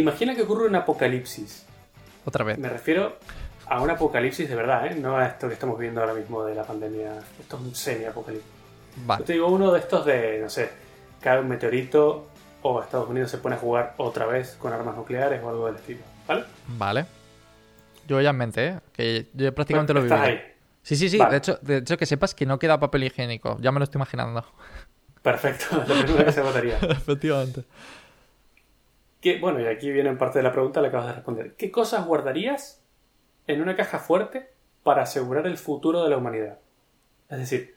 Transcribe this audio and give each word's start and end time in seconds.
imagina 0.00 0.34
que 0.34 0.42
ocurre 0.42 0.66
un 0.66 0.74
apocalipsis. 0.76 1.64
Otra 2.24 2.44
vez. 2.44 2.58
Me 2.58 2.68
refiero 2.68 3.16
a 3.66 3.80
un 3.80 3.90
apocalipsis 3.90 4.48
de 4.48 4.54
verdad, 4.54 4.86
¿eh? 4.86 4.94
No 4.94 5.16
a 5.16 5.26
esto 5.26 5.48
que 5.48 5.54
estamos 5.54 5.78
viendo 5.78 6.00
ahora 6.00 6.14
mismo 6.14 6.44
de 6.44 6.54
la 6.54 6.64
pandemia. 6.64 7.18
Esto 7.38 7.56
es 7.56 7.62
un 7.62 7.74
semi-apocalipsis. 7.74 8.50
Vale. 9.06 9.20
Yo 9.20 9.24
te 9.26 9.32
digo 9.34 9.48
uno 9.48 9.72
de 9.72 9.78
estos 9.78 10.04
de, 10.04 10.40
no 10.42 10.48
sé, 10.48 10.70
cae 11.20 11.38
un 11.40 11.48
meteorito 11.48 12.26
o 12.62 12.82
Estados 12.82 13.08
Unidos 13.08 13.30
se 13.30 13.38
pone 13.38 13.54
a 13.54 13.58
jugar 13.58 13.94
otra 13.96 14.26
vez 14.26 14.56
con 14.58 14.72
armas 14.72 14.96
nucleares 14.96 15.42
o 15.42 15.48
algo 15.48 15.66
del 15.66 15.76
estilo. 15.76 16.00
¿Vale? 16.26 16.44
Vale. 16.66 17.06
Yo 18.06 18.20
ya 18.20 18.30
en 18.30 18.36
mente, 18.36 18.66
¿eh? 18.66 18.78
Que 18.92 19.28
yo 19.34 19.54
prácticamente 19.54 19.92
Bueno, 19.92 20.08
lo 20.08 20.14
estás 20.14 20.28
viví. 20.28 20.38
ahí. 20.40 20.52
Sí, 20.82 20.96
sí, 20.96 21.08
sí. 21.08 21.18
Vale. 21.18 21.30
De, 21.30 21.36
hecho, 21.38 21.58
de 21.62 21.76
hecho, 21.78 21.96
que 21.96 22.06
sepas 22.06 22.34
que 22.34 22.44
no 22.46 22.58
queda 22.58 22.80
papel 22.80 23.04
higiénico. 23.04 23.56
Ya 23.60 23.70
me 23.72 23.78
lo 23.78 23.84
estoy 23.84 23.98
imaginando. 23.98 24.44
Perfecto, 25.22 25.64
lo 25.86 25.94
primero 26.02 26.24
que 26.24 26.32
se 26.32 26.42
mataría. 26.42 26.78
Efectivamente. 26.82 27.64
Que, 29.20 29.38
bueno, 29.38 29.60
y 29.60 29.66
aquí 29.66 29.90
viene 29.90 30.08
en 30.08 30.18
parte 30.18 30.38
de 30.38 30.42
la 30.42 30.52
pregunta, 30.52 30.80
le 30.80 30.88
acabas 30.88 31.08
de 31.08 31.12
responder. 31.14 31.54
¿Qué 31.56 31.70
cosas 31.70 32.06
guardarías 32.06 32.82
en 33.46 33.60
una 33.60 33.76
caja 33.76 33.98
fuerte 33.98 34.50
para 34.82 35.02
asegurar 35.02 35.46
el 35.46 35.58
futuro 35.58 36.02
de 36.02 36.10
la 36.10 36.16
humanidad? 36.16 36.58
Es 37.28 37.38
decir, 37.38 37.74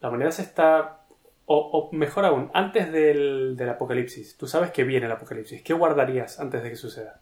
la 0.00 0.08
humanidad 0.08 0.30
se 0.30 0.42
está... 0.42 1.00
O, 1.48 1.56
o 1.58 1.92
mejor 1.96 2.24
aún, 2.24 2.50
antes 2.54 2.90
del, 2.90 3.54
del 3.56 3.68
apocalipsis, 3.68 4.36
tú 4.36 4.48
sabes 4.48 4.72
que 4.72 4.82
viene 4.82 5.06
el 5.06 5.12
apocalipsis. 5.12 5.62
¿Qué 5.62 5.72
guardarías 5.74 6.40
antes 6.40 6.62
de 6.62 6.70
que 6.70 6.76
suceda? 6.76 7.20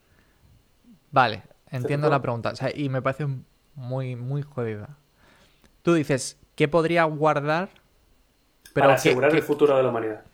Vale, 1.10 1.42
entiendo 1.70 2.08
la 2.08 2.22
pregunta. 2.22 2.50
O 2.50 2.56
sea, 2.56 2.70
y 2.74 2.88
me 2.88 3.02
parece 3.02 3.26
muy, 3.74 4.16
muy 4.16 4.40
jodida. 4.42 4.96
Tú 5.82 5.92
dices, 5.92 6.38
¿qué 6.56 6.68
podría 6.68 7.04
guardar? 7.04 7.68
Pero 8.72 8.84
para 8.86 8.94
¿qué- 8.94 9.08
asegurar 9.10 9.30
qué- 9.30 9.36
el 9.36 9.42
futuro 9.42 9.76
de 9.76 9.82
la 9.82 9.88
humanidad. 9.90 10.24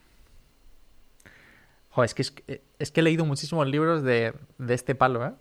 Joder, 2.01 2.07
es 2.07 2.15
que, 2.15 2.23
es, 2.23 2.31
que- 2.31 2.63
es 2.79 2.91
que 2.91 3.01
he 3.01 3.03
leído 3.03 3.25
muchísimos 3.25 3.67
libros 3.67 4.03
de, 4.03 4.35
de 4.59 4.75
este 4.75 4.95
palo, 4.95 5.25
¿eh? 5.27 5.33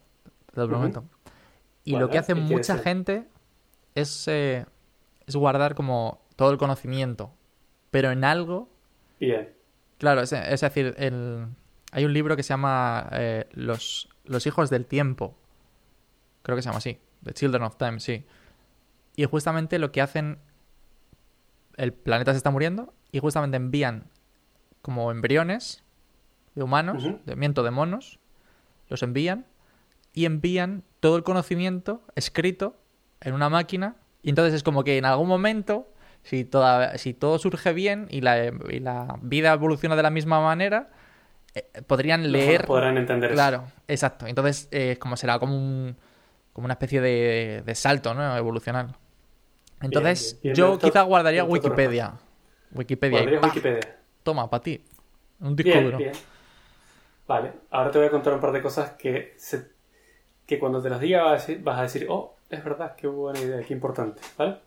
Te 0.53 0.59
lo 0.61 0.67
prometo. 0.67 1.05
Y 1.83 1.95
lo 1.95 2.09
que 2.09 2.17
hace 2.17 2.33
¿y 2.33 2.35
qué 2.35 2.41
mucha 2.41 2.77
gente 2.77 3.27
es, 3.95 4.27
eh, 4.27 4.65
es 5.25 5.35
guardar 5.35 5.75
como 5.75 6.21
todo 6.35 6.51
el 6.51 6.57
conocimiento, 6.57 7.31
pero 7.91 8.11
en 8.11 8.23
algo 8.23 8.69
Bien. 9.19 9.53
Claro, 9.97 10.21
es, 10.21 10.31
es 10.31 10.61
decir, 10.61 10.95
el- 10.97 11.47
hay 11.91 12.05
un 12.05 12.13
libro 12.13 12.35
que 12.35 12.43
se 12.43 12.49
llama 12.49 13.09
eh, 13.11 13.47
Los, 13.53 14.07
Los 14.25 14.45
hijos 14.47 14.69
del 14.69 14.85
tiempo. 14.85 15.35
Creo 16.43 16.55
que 16.55 16.61
se 16.61 16.67
llama 16.69 16.77
así. 16.77 16.99
The 17.23 17.33
Children 17.33 17.63
of 17.63 17.75
Time, 17.77 17.99
sí. 17.99 18.23
Y 19.15 19.25
justamente 19.25 19.77
lo 19.79 19.91
que 19.91 20.01
hacen. 20.01 20.39
El 21.77 21.93
planeta 21.93 22.31
se 22.31 22.37
está 22.37 22.49
muriendo 22.51 22.93
y 23.11 23.19
justamente 23.19 23.57
envían 23.57 24.05
como 24.81 25.11
embriones 25.11 25.83
de 26.55 26.63
humanos, 26.63 27.03
de 27.25 27.35
miento 27.35 27.63
de 27.63 27.71
monos, 27.71 28.19
los 28.89 29.03
envían 29.03 29.45
y 30.13 30.25
envían 30.25 30.83
todo 30.99 31.15
el 31.17 31.23
conocimiento 31.23 32.01
escrito 32.15 32.75
en 33.21 33.33
una 33.33 33.49
máquina. 33.49 33.95
Y 34.23 34.29
entonces 34.29 34.53
es 34.53 34.63
como 34.63 34.83
que 34.83 34.97
en 34.97 35.05
algún 35.05 35.27
momento, 35.27 35.87
si, 36.23 36.43
toda, 36.45 36.97
si 36.97 37.13
todo 37.13 37.39
surge 37.39 37.71
bien 37.73 38.07
y 38.09 38.21
la, 38.21 38.47
y 38.69 38.79
la 38.79 39.17
vida 39.21 39.53
evoluciona 39.53 39.95
de 39.95 40.03
la 40.03 40.09
misma 40.09 40.41
manera, 40.41 40.89
eh, 41.55 41.65
podrían 41.87 42.31
leer. 42.31 42.65
podrán 42.65 42.97
entender 42.97 43.31
eso. 43.31 43.35
Claro, 43.37 43.63
exacto. 43.87 44.27
Entonces, 44.27 44.67
eh, 44.71 44.97
como 44.99 45.15
será 45.17 45.39
como 45.39 45.55
un 45.55 45.95
como 46.51 46.65
una 46.65 46.73
especie 46.73 46.99
de, 46.99 47.63
de 47.65 47.75
salto, 47.75 48.13
¿no? 48.13 48.35
Evolucional. 48.35 48.95
Entonces, 49.81 50.39
bien, 50.43 50.53
bien. 50.53 50.55
yo 50.55 50.73
Esto- 50.73 50.87
quizá 50.87 51.03
guardaría 51.03 51.43
Wikipedia. 51.45 52.15
Wikipedia. 52.71 53.39
Wikipedia. 53.41 53.79
Toma, 54.23 54.49
para 54.49 54.61
ti. 54.63 54.83
Un 55.39 55.55
disco 55.55 55.79
duro. 55.79 55.97
Vale, 57.29 57.53
ahora 57.69 57.91
te 57.91 57.99
voy 57.99 58.07
a 58.07 58.09
contar 58.09 58.33
un 58.33 58.39
par 58.39 58.51
de 58.51 58.59
cosas 58.63 58.93
que, 58.93 59.35
se- 59.37 59.69
que 60.47 60.57
cuando 60.57 60.81
te 60.81 60.89
las 60.89 60.99
diga 60.99 61.21
vas 61.21 61.29
a, 61.29 61.33
decir, 61.35 61.63
vas 61.63 61.77
a 61.77 61.83
decir, 61.83 62.07
oh, 62.09 62.35
es 62.49 62.63
verdad, 62.63 62.95
qué 62.95 63.05
buena 63.05 63.39
idea, 63.39 63.61
qué 63.61 63.71
importante, 63.71 64.19
¿vale? 64.35 64.57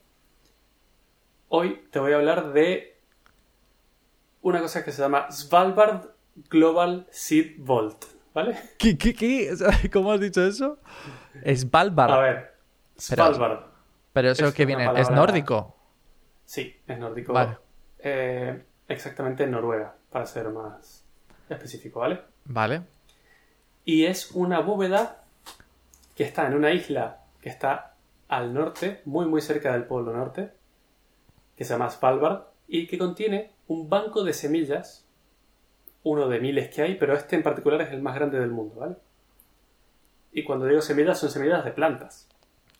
Hoy 1.48 1.88
te 1.90 1.98
voy 1.98 2.12
a 2.12 2.16
hablar 2.16 2.52
de 2.52 2.96
una 4.42 4.60
cosa 4.60 4.84
que 4.84 4.92
se 4.92 5.02
llama 5.02 5.28
Svalbard 5.32 6.06
Global 6.50 7.08
Seed 7.10 7.56
Vault, 7.58 8.04
¿vale? 8.32 8.56
¿Qué, 8.78 8.96
qué, 8.96 9.12
qué? 9.12 9.52
¿Cómo 9.92 10.12
has 10.12 10.20
dicho 10.20 10.46
eso? 10.46 10.78
Es 11.42 11.62
Svalbard. 11.62 12.12
A 12.12 12.18
ver, 12.20 12.54
Svalbard. 12.96 13.58
Pero 14.12 14.30
eso 14.30 14.46
es 14.46 14.54
que 14.54 14.66
viene, 14.66 14.84
¿es 14.84 14.88
palabra- 14.92 15.16
nórdico? 15.16 15.76
Sí, 16.44 16.76
es 16.86 16.96
nórdico. 16.96 17.32
Vale. 17.32 17.58
Eh, 17.98 18.62
exactamente 18.86 19.42
en 19.42 19.50
Noruega, 19.50 19.96
para 20.12 20.26
ser 20.26 20.48
más 20.50 21.04
específico, 21.48 21.98
¿vale? 21.98 22.30
Vale. 22.44 22.82
Y 23.84 24.04
es 24.04 24.30
una 24.32 24.60
bóveda 24.60 25.24
que 26.16 26.24
está 26.24 26.46
en 26.46 26.54
una 26.54 26.72
isla 26.72 27.22
que 27.40 27.48
está 27.48 27.94
al 28.28 28.54
norte, 28.54 29.02
muy 29.04 29.26
muy 29.26 29.40
cerca 29.40 29.72
del 29.72 29.84
polo 29.84 30.12
norte, 30.12 30.50
que 31.56 31.64
se 31.64 31.74
llama 31.74 31.90
Svalbard, 31.90 32.44
y 32.68 32.86
que 32.86 32.96
contiene 32.96 33.52
un 33.68 33.88
banco 33.88 34.24
de 34.24 34.32
semillas, 34.32 35.04
uno 36.04 36.28
de 36.28 36.40
miles 36.40 36.74
que 36.74 36.82
hay, 36.82 36.94
pero 36.94 37.14
este 37.14 37.36
en 37.36 37.42
particular 37.42 37.80
es 37.82 37.92
el 37.92 38.00
más 38.00 38.14
grande 38.14 38.38
del 38.38 38.50
mundo, 38.50 38.76
¿vale? 38.76 38.96
Y 40.32 40.44
cuando 40.44 40.66
digo 40.66 40.80
semillas, 40.80 41.18
son 41.18 41.30
semillas 41.30 41.64
de 41.64 41.72
plantas. 41.72 42.28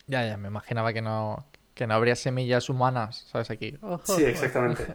Ya, 0.07 0.25
ya, 0.25 0.37
me 0.37 0.47
imaginaba 0.47 0.91
que 0.91 1.01
no, 1.01 1.45
que 1.75 1.85
no 1.85 1.93
habría 1.93 2.15
semillas 2.15 2.69
humanas, 2.69 3.27
¿sabes? 3.31 3.51
Aquí. 3.51 3.77
Sí, 4.03 4.23
exactamente. 4.23 4.85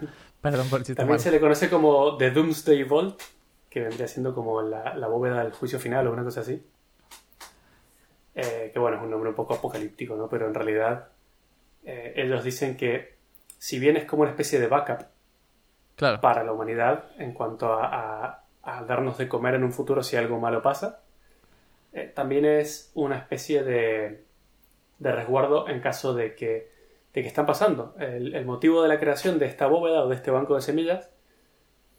Perdón 0.40 0.68
por 0.68 0.80
el 0.80 0.86
chiste 0.86 1.00
También 1.00 1.20
se 1.20 1.30
le 1.30 1.40
conoce 1.40 1.68
como 1.70 2.16
The 2.16 2.30
Doomsday 2.30 2.84
Vault, 2.84 3.20
que 3.78 3.84
vendría 3.84 4.08
siendo 4.08 4.34
como 4.34 4.60
la, 4.62 4.94
la 4.94 5.06
bóveda 5.06 5.42
del 5.44 5.52
juicio 5.52 5.78
final 5.78 6.06
o 6.08 6.12
una 6.12 6.24
cosa 6.24 6.40
así. 6.40 6.64
Eh, 8.34 8.70
que 8.72 8.78
bueno, 8.78 8.96
es 8.98 9.02
un 9.02 9.10
nombre 9.10 9.30
un 9.30 9.34
poco 9.36 9.54
apocalíptico, 9.54 10.16
¿no? 10.16 10.28
Pero 10.28 10.46
en 10.46 10.54
realidad 10.54 11.08
eh, 11.84 12.12
ellos 12.16 12.44
dicen 12.44 12.76
que 12.76 13.16
si 13.58 13.78
bien 13.78 13.96
es 13.96 14.04
como 14.04 14.22
una 14.22 14.30
especie 14.30 14.60
de 14.60 14.66
backup 14.68 15.04
Claro. 15.96 16.20
para 16.20 16.44
la 16.44 16.52
humanidad 16.52 17.06
en 17.18 17.32
cuanto 17.32 17.72
a, 17.72 17.86
a- 18.26 18.44
a 18.62 18.84
darnos 18.84 19.16
de 19.18 19.28
comer 19.28 19.54
en 19.54 19.64
un 19.64 19.72
futuro 19.72 20.02
si 20.02 20.16
algo 20.16 20.38
malo 20.38 20.60
pasa, 20.62 21.00
eh, 21.92 22.12
también 22.14 22.44
es 22.44 22.90
una 22.94 23.16
especie 23.16 23.62
de, 23.64 24.24
de 24.98 25.12
resguardo 25.12 25.68
en 25.68 25.80
caso 25.80 26.14
de 26.14 26.34
que, 26.36 26.70
de 27.14 27.22
que 27.22 27.26
están 27.28 27.46
pasando. 27.46 27.94
El, 27.98 28.34
el 28.34 28.44
motivo 28.44 28.82
de 28.82 28.88
la 28.88 29.00
creación 29.00 29.38
de 29.38 29.46
esta 29.46 29.66
bóveda 29.66 30.04
o 30.04 30.08
de 30.08 30.14
este 30.16 30.30
banco 30.30 30.54
de 30.54 30.60
semillas 30.60 31.10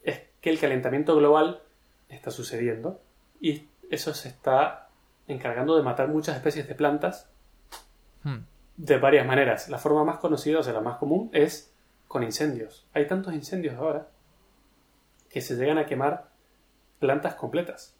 es 0.04 0.22
que 0.40 0.48
el 0.50 0.58
calentamiento 0.60 1.14
global 1.16 1.62
está 2.14 2.30
sucediendo 2.30 3.00
y 3.40 3.68
eso 3.90 4.14
se 4.14 4.28
está 4.28 4.88
encargando 5.26 5.76
de 5.76 5.82
matar 5.82 6.08
muchas 6.08 6.36
especies 6.36 6.66
de 6.68 6.74
plantas 6.74 7.30
Hmm. 8.22 8.40
de 8.76 8.98
varias 8.98 9.26
maneras. 9.26 9.68
La 9.68 9.78
forma 9.78 10.04
más 10.04 10.18
conocida, 10.18 10.58
o 10.58 10.62
sea, 10.62 10.72
la 10.72 10.80
más 10.80 10.98
común, 10.98 11.30
es 11.32 11.72
con 12.08 12.22
incendios. 12.22 12.86
Hay 12.92 13.06
tantos 13.06 13.34
incendios 13.34 13.76
ahora 13.76 14.08
que 15.28 15.40
se 15.40 15.56
llegan 15.56 15.78
a 15.78 15.86
quemar 15.86 16.28
plantas 16.98 17.34
completas. 17.34 17.96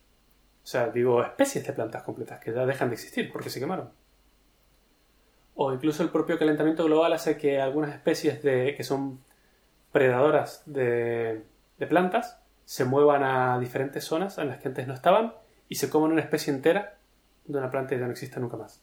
O 0.62 0.66
sea, 0.66 0.88
digo, 0.88 1.22
especies 1.22 1.66
de 1.66 1.72
plantas 1.72 2.02
completas 2.02 2.40
que 2.40 2.52
ya 2.52 2.66
dejan 2.66 2.88
de 2.90 2.94
existir 2.94 3.32
porque 3.32 3.50
se 3.50 3.60
quemaron. 3.60 3.90
O 5.54 5.72
incluso 5.72 6.02
el 6.02 6.10
propio 6.10 6.38
calentamiento 6.38 6.84
global 6.84 7.12
hace 7.12 7.36
que 7.36 7.60
algunas 7.60 7.94
especies 7.94 8.42
de, 8.42 8.74
que 8.76 8.84
son 8.84 9.20
predadoras 9.92 10.62
de, 10.66 11.44
de 11.78 11.86
plantas 11.86 12.39
se 12.70 12.84
muevan 12.84 13.24
a 13.24 13.58
diferentes 13.58 14.04
zonas 14.04 14.38
en 14.38 14.46
las 14.46 14.58
que 14.58 14.68
antes 14.68 14.86
no 14.86 14.94
estaban 14.94 15.34
y 15.68 15.74
se 15.74 15.90
coman 15.90 16.12
una 16.12 16.20
especie 16.20 16.52
entera 16.52 16.98
de 17.44 17.58
una 17.58 17.68
planta 17.68 17.96
y 17.96 17.98
ya 17.98 18.04
no 18.04 18.12
existe 18.12 18.38
nunca 18.38 18.56
más. 18.56 18.80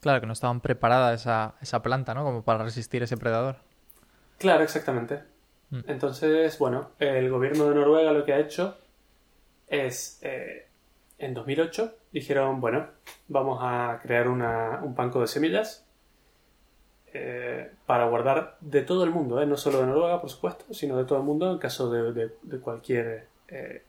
Claro, 0.00 0.20
que 0.20 0.26
no 0.26 0.34
estaban 0.34 0.60
preparadas 0.60 1.22
esa, 1.22 1.54
esa 1.62 1.80
planta, 1.80 2.12
¿no? 2.12 2.24
Como 2.24 2.42
para 2.44 2.62
resistir 2.62 3.02
ese 3.02 3.16
predador. 3.16 3.56
Claro, 4.36 4.62
exactamente. 4.64 5.22
Mm. 5.70 5.80
Entonces, 5.86 6.58
bueno, 6.58 6.90
el 6.98 7.30
gobierno 7.30 7.70
de 7.70 7.74
Noruega 7.74 8.12
lo 8.12 8.22
que 8.26 8.34
ha 8.34 8.38
hecho 8.38 8.76
es, 9.66 10.18
eh, 10.20 10.66
en 11.16 11.32
2008, 11.32 11.94
dijeron, 12.12 12.60
bueno, 12.60 12.86
vamos 13.28 13.60
a 13.62 13.98
crear 14.02 14.28
una- 14.28 14.80
un 14.82 14.94
banco 14.94 15.22
de 15.22 15.26
semillas 15.26 15.86
eh, 17.12 17.72
para 17.86 18.06
guardar 18.06 18.56
de 18.60 18.82
todo 18.82 19.04
el 19.04 19.10
mundo, 19.10 19.40
¿eh? 19.40 19.46
no 19.46 19.56
solo 19.56 19.80
de 19.80 19.86
Noruega, 19.86 20.20
por 20.20 20.30
supuesto, 20.30 20.72
sino 20.72 20.96
de 20.96 21.04
todo 21.04 21.18
el 21.18 21.24
mundo 21.24 21.50
en 21.52 21.58
caso 21.58 21.90
de, 21.90 22.12
de- 22.12 22.34
de 22.42 22.58
cualquier 22.60 23.26
eh, 23.48 23.84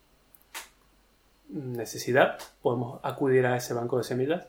necesidad. 1.50 2.38
Podemos 2.62 3.00
acudir 3.04 3.46
a 3.46 3.56
ese 3.58 3.74
banco 3.74 3.98
de 3.98 4.04
semillas 4.04 4.48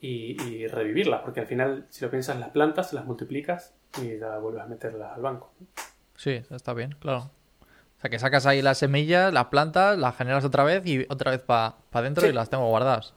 y, 0.00 0.40
y 0.42 0.66
revivirlas, 0.66 1.22
porque 1.22 1.40
al 1.40 1.46
final, 1.46 1.86
si 1.90 2.04
lo 2.04 2.10
piensas, 2.10 2.38
las 2.38 2.50
plantas 2.50 2.92
las 2.92 3.04
multiplicas 3.06 3.74
y 4.00 4.18
ya 4.18 4.38
vuelves 4.38 4.62
a 4.62 4.66
meterlas 4.66 5.12
al 5.16 5.22
banco. 5.22 5.52
Sí, 6.16 6.42
está 6.50 6.72
bien, 6.74 6.96
claro. 7.00 7.30
O 7.62 8.00
sea, 8.00 8.10
que 8.10 8.18
sacas 8.18 8.44
ahí 8.46 8.60
las 8.60 8.78
semillas, 8.78 9.32
las 9.32 9.46
plantas, 9.46 9.96
las 9.98 10.14
generas 10.16 10.44
otra 10.44 10.64
vez 10.64 10.86
y 10.86 11.06
otra 11.08 11.30
vez 11.30 11.40
para 11.40 11.76
adentro 11.92 12.24
Sí. 12.24 12.28
y 12.28 12.32
las 12.32 12.50
tengo 12.50 12.68
guardadas. 12.68 13.14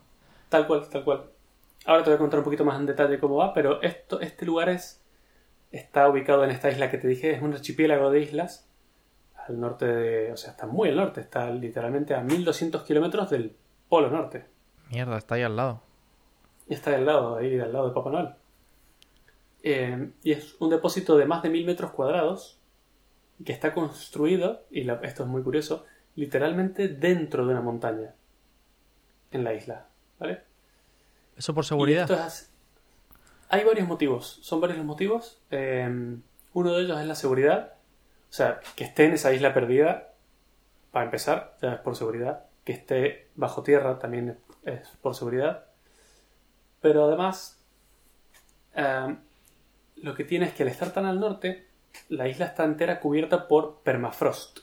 Tal 0.47 0.65
cual, 0.67 0.87
tal 0.89 1.03
cual. 1.03 1.25
Ahora 1.89 2.03
te 2.03 2.11
voy 2.11 2.17
a 2.17 2.19
contar 2.19 2.37
un 2.39 2.43
poquito 2.43 2.63
más 2.63 2.79
en 2.79 2.85
detalle 2.85 3.19
cómo 3.19 3.37
va, 3.37 3.51
pero 3.51 3.81
esto, 3.81 4.19
este 4.21 4.45
lugar 4.45 4.69
es, 4.69 5.03
está 5.71 6.07
ubicado 6.07 6.43
en 6.43 6.51
esta 6.51 6.69
isla 6.69 6.91
que 6.91 6.99
te 6.99 7.07
dije, 7.07 7.31
es 7.31 7.41
un 7.41 7.51
archipiélago 7.51 8.11
de 8.11 8.19
islas 8.19 8.69
al 9.47 9.59
norte 9.59 9.87
de. 9.87 10.31
O 10.31 10.37
sea, 10.37 10.51
está 10.51 10.67
muy 10.67 10.89
al 10.89 10.97
norte, 10.97 11.19
está 11.21 11.49
literalmente 11.49 12.13
a 12.13 12.21
1200 12.21 12.83
kilómetros 12.83 13.31
del 13.31 13.55
Polo 13.87 14.11
Norte. 14.11 14.45
Mierda, 14.91 15.17
está 15.17 15.33
ahí 15.33 15.41
al 15.41 15.55
lado. 15.55 15.81
Está 16.67 16.93
al 16.93 17.07
lado, 17.07 17.37
ahí 17.37 17.59
al 17.59 17.73
lado 17.73 17.87
de 17.87 17.95
Papá 17.95 18.11
Noel. 18.11 18.29
Eh, 19.63 20.11
y 20.21 20.31
es 20.33 20.55
un 20.61 20.69
depósito 20.69 21.17
de 21.17 21.25
más 21.25 21.41
de 21.41 21.49
1000 21.49 21.65
metros 21.65 21.89
cuadrados 21.89 22.59
que 23.43 23.51
está 23.51 23.73
construido, 23.73 24.61
y 24.69 24.83
la- 24.83 24.99
esto 25.01 25.23
es 25.23 25.29
muy 25.29 25.41
curioso, 25.41 25.85
literalmente 26.15 26.87
dentro 26.87 27.47
de 27.47 27.51
una 27.53 27.61
montaña 27.61 28.13
en 29.31 29.43
la 29.43 29.55
isla. 29.55 29.87
¿Vale? 30.19 30.43
Eso 31.39 31.53
por 31.53 31.65
seguridad. 31.65 32.11
es. 32.27 32.51
Hay 33.47 33.63
varios 33.63 33.87
motivos, 33.87 34.39
son 34.41 34.59
varios 34.59 34.77
los 34.77 34.85
motivos. 34.85 35.41
Eh, 35.49 36.17
uno 36.53 36.73
de 36.73 36.83
ellos 36.83 36.99
es 36.99 37.07
la 37.07 37.15
seguridad. 37.15 37.75
O 38.29 38.33
sea, 38.33 38.59
que 38.75 38.83
esté 38.83 39.05
en 39.05 39.13
esa 39.13 39.31
isla 39.31 39.53
perdida, 39.53 40.13
para 40.91 41.05
empezar, 41.05 41.55
ya 41.61 41.75
es 41.75 41.79
por 41.79 41.95
seguridad. 41.95 42.45
Que 42.65 42.73
esté 42.73 43.29
bajo 43.35 43.63
tierra 43.63 43.99
también 43.99 44.37
es 44.65 44.85
por 45.01 45.15
seguridad. 45.15 45.63
Pero 46.81 47.05
además, 47.05 47.57
eh, 48.75 49.15
lo 49.95 50.15
que 50.15 50.25
tiene 50.25 50.47
es 50.47 50.53
que 50.53 50.63
al 50.63 50.69
estar 50.69 50.91
tan 50.91 51.05
al 51.05 51.21
norte, 51.21 51.69
la 52.09 52.27
isla 52.27 52.47
está 52.47 52.65
entera 52.65 52.99
cubierta 52.99 53.47
por 53.47 53.79
permafrost. 53.79 54.59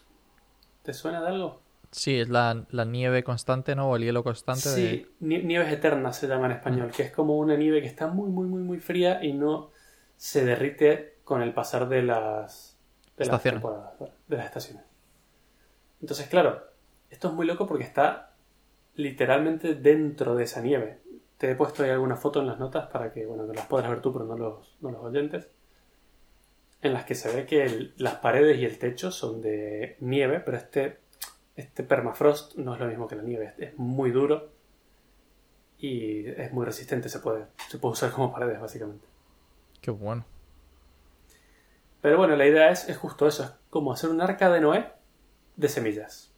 ¿Te 0.82 0.93
suena 0.93 1.23
de 1.23 1.28
algo? 1.28 1.65
Sí, 1.91 2.21
es 2.21 2.29
la, 2.29 2.67
la 2.71 2.85
nieve 2.85 3.25
constante, 3.25 3.75
¿no? 3.75 3.91
O 3.91 3.97
el 3.97 4.03
hielo 4.05 4.23
constante 4.23 4.69
de... 4.69 4.77
Sí, 4.77 5.06
nie- 5.21 5.43
nieves 5.44 5.73
eternas 5.73 6.17
se 6.17 6.27
llama 6.29 6.47
en 6.47 6.53
español, 6.53 6.91
que 6.91 7.03
es 7.05 7.12
como 7.12 7.38
una 7.38 7.56
nieve 7.56 7.81
que 7.81 7.87
está 7.87 8.06
muy, 8.09 8.31
muy, 8.31 8.47
muy, 8.47 8.62
muy 8.62 8.79
fría 8.81 9.23
y 9.23 9.33
no 9.33 9.71
se 10.17 10.44
derrite 10.44 11.19
con 11.25 11.43
el 11.43 11.53
pasar 11.55 11.88
de 11.88 12.03
las, 12.03 12.79
de 13.17 13.27
las 13.27 13.37
Estaciones. 13.37 13.61
temporadas, 13.61 13.93
de 14.29 14.37
las 14.37 14.47
estaciones. 14.47 14.85
Entonces, 16.00 16.29
claro, 16.29 16.62
esto 17.11 17.29
es 17.29 17.35
muy 17.35 17.47
loco 17.47 17.67
porque 17.67 17.85
está 17.85 18.35
literalmente 18.97 19.75
dentro 19.75 20.35
de 20.37 20.44
esa 20.44 20.61
nieve. 20.62 21.00
Te 21.38 21.50
he 21.50 21.55
puesto 21.56 21.83
ahí 21.85 21.91
alguna 21.91 22.17
foto 22.17 22.41
en 22.41 22.47
las 22.49 22.59
notas 22.59 22.88
para 22.88 23.12
que, 23.12 23.27
bueno, 23.27 23.47
que 23.49 23.55
las 23.55 23.67
podrás 23.67 23.91
ver 23.91 24.03
tú, 24.03 24.12
pero 24.12 24.25
no 24.27 24.37
los, 24.37 24.77
no 24.81 24.91
los 24.91 25.03
oyentes. 25.03 25.49
En 26.81 26.94
las 26.94 27.05
que 27.05 27.15
se 27.15 27.31
ve 27.35 27.44
que 27.47 27.65
el- 27.65 27.94
las 27.99 28.15
paredes 28.17 28.59
y 28.59 28.65
el 28.65 28.79
techo 28.79 29.11
son 29.11 29.43
de 29.43 29.97
nieve, 30.00 30.41
pero 30.41 30.56
este, 30.56 30.99
este 31.56 31.82
permafrost 31.82 32.56
no 32.56 32.75
es 32.75 32.81
lo 32.81 32.87
mismo 32.87 33.08
que 33.08 33.17
la 33.17 33.23
nieve. 33.23 33.55
Es, 33.58 33.76
muy 33.79 34.11
duro 34.11 34.50
y 35.79 36.26
es 36.29 36.53
muy 36.53 36.67
resistente. 36.67 37.08
Se 37.08 37.19
puede, 37.19 37.47
se 37.69 37.79
puede 37.79 37.93
usar 37.93 38.12
como 38.12 38.31
paredes, 38.31 38.61
básicamente. 38.61 39.06
Qué 39.81 39.91
bueno. 39.91 40.25
Pero 42.03 42.19
bueno, 42.19 42.37
la 42.37 42.47
idea 42.47 42.70
es, 42.70 42.88
es 42.88 42.97
justo 42.97 43.26
eso. 43.26 43.44
Es 43.44 43.53
como 43.70 43.93
hacer 43.93 44.11
un 44.11 44.20
arca 44.20 44.50
de 44.50 44.61
Noé 44.61 44.93
de 45.56 45.69
semillas. 45.69 46.32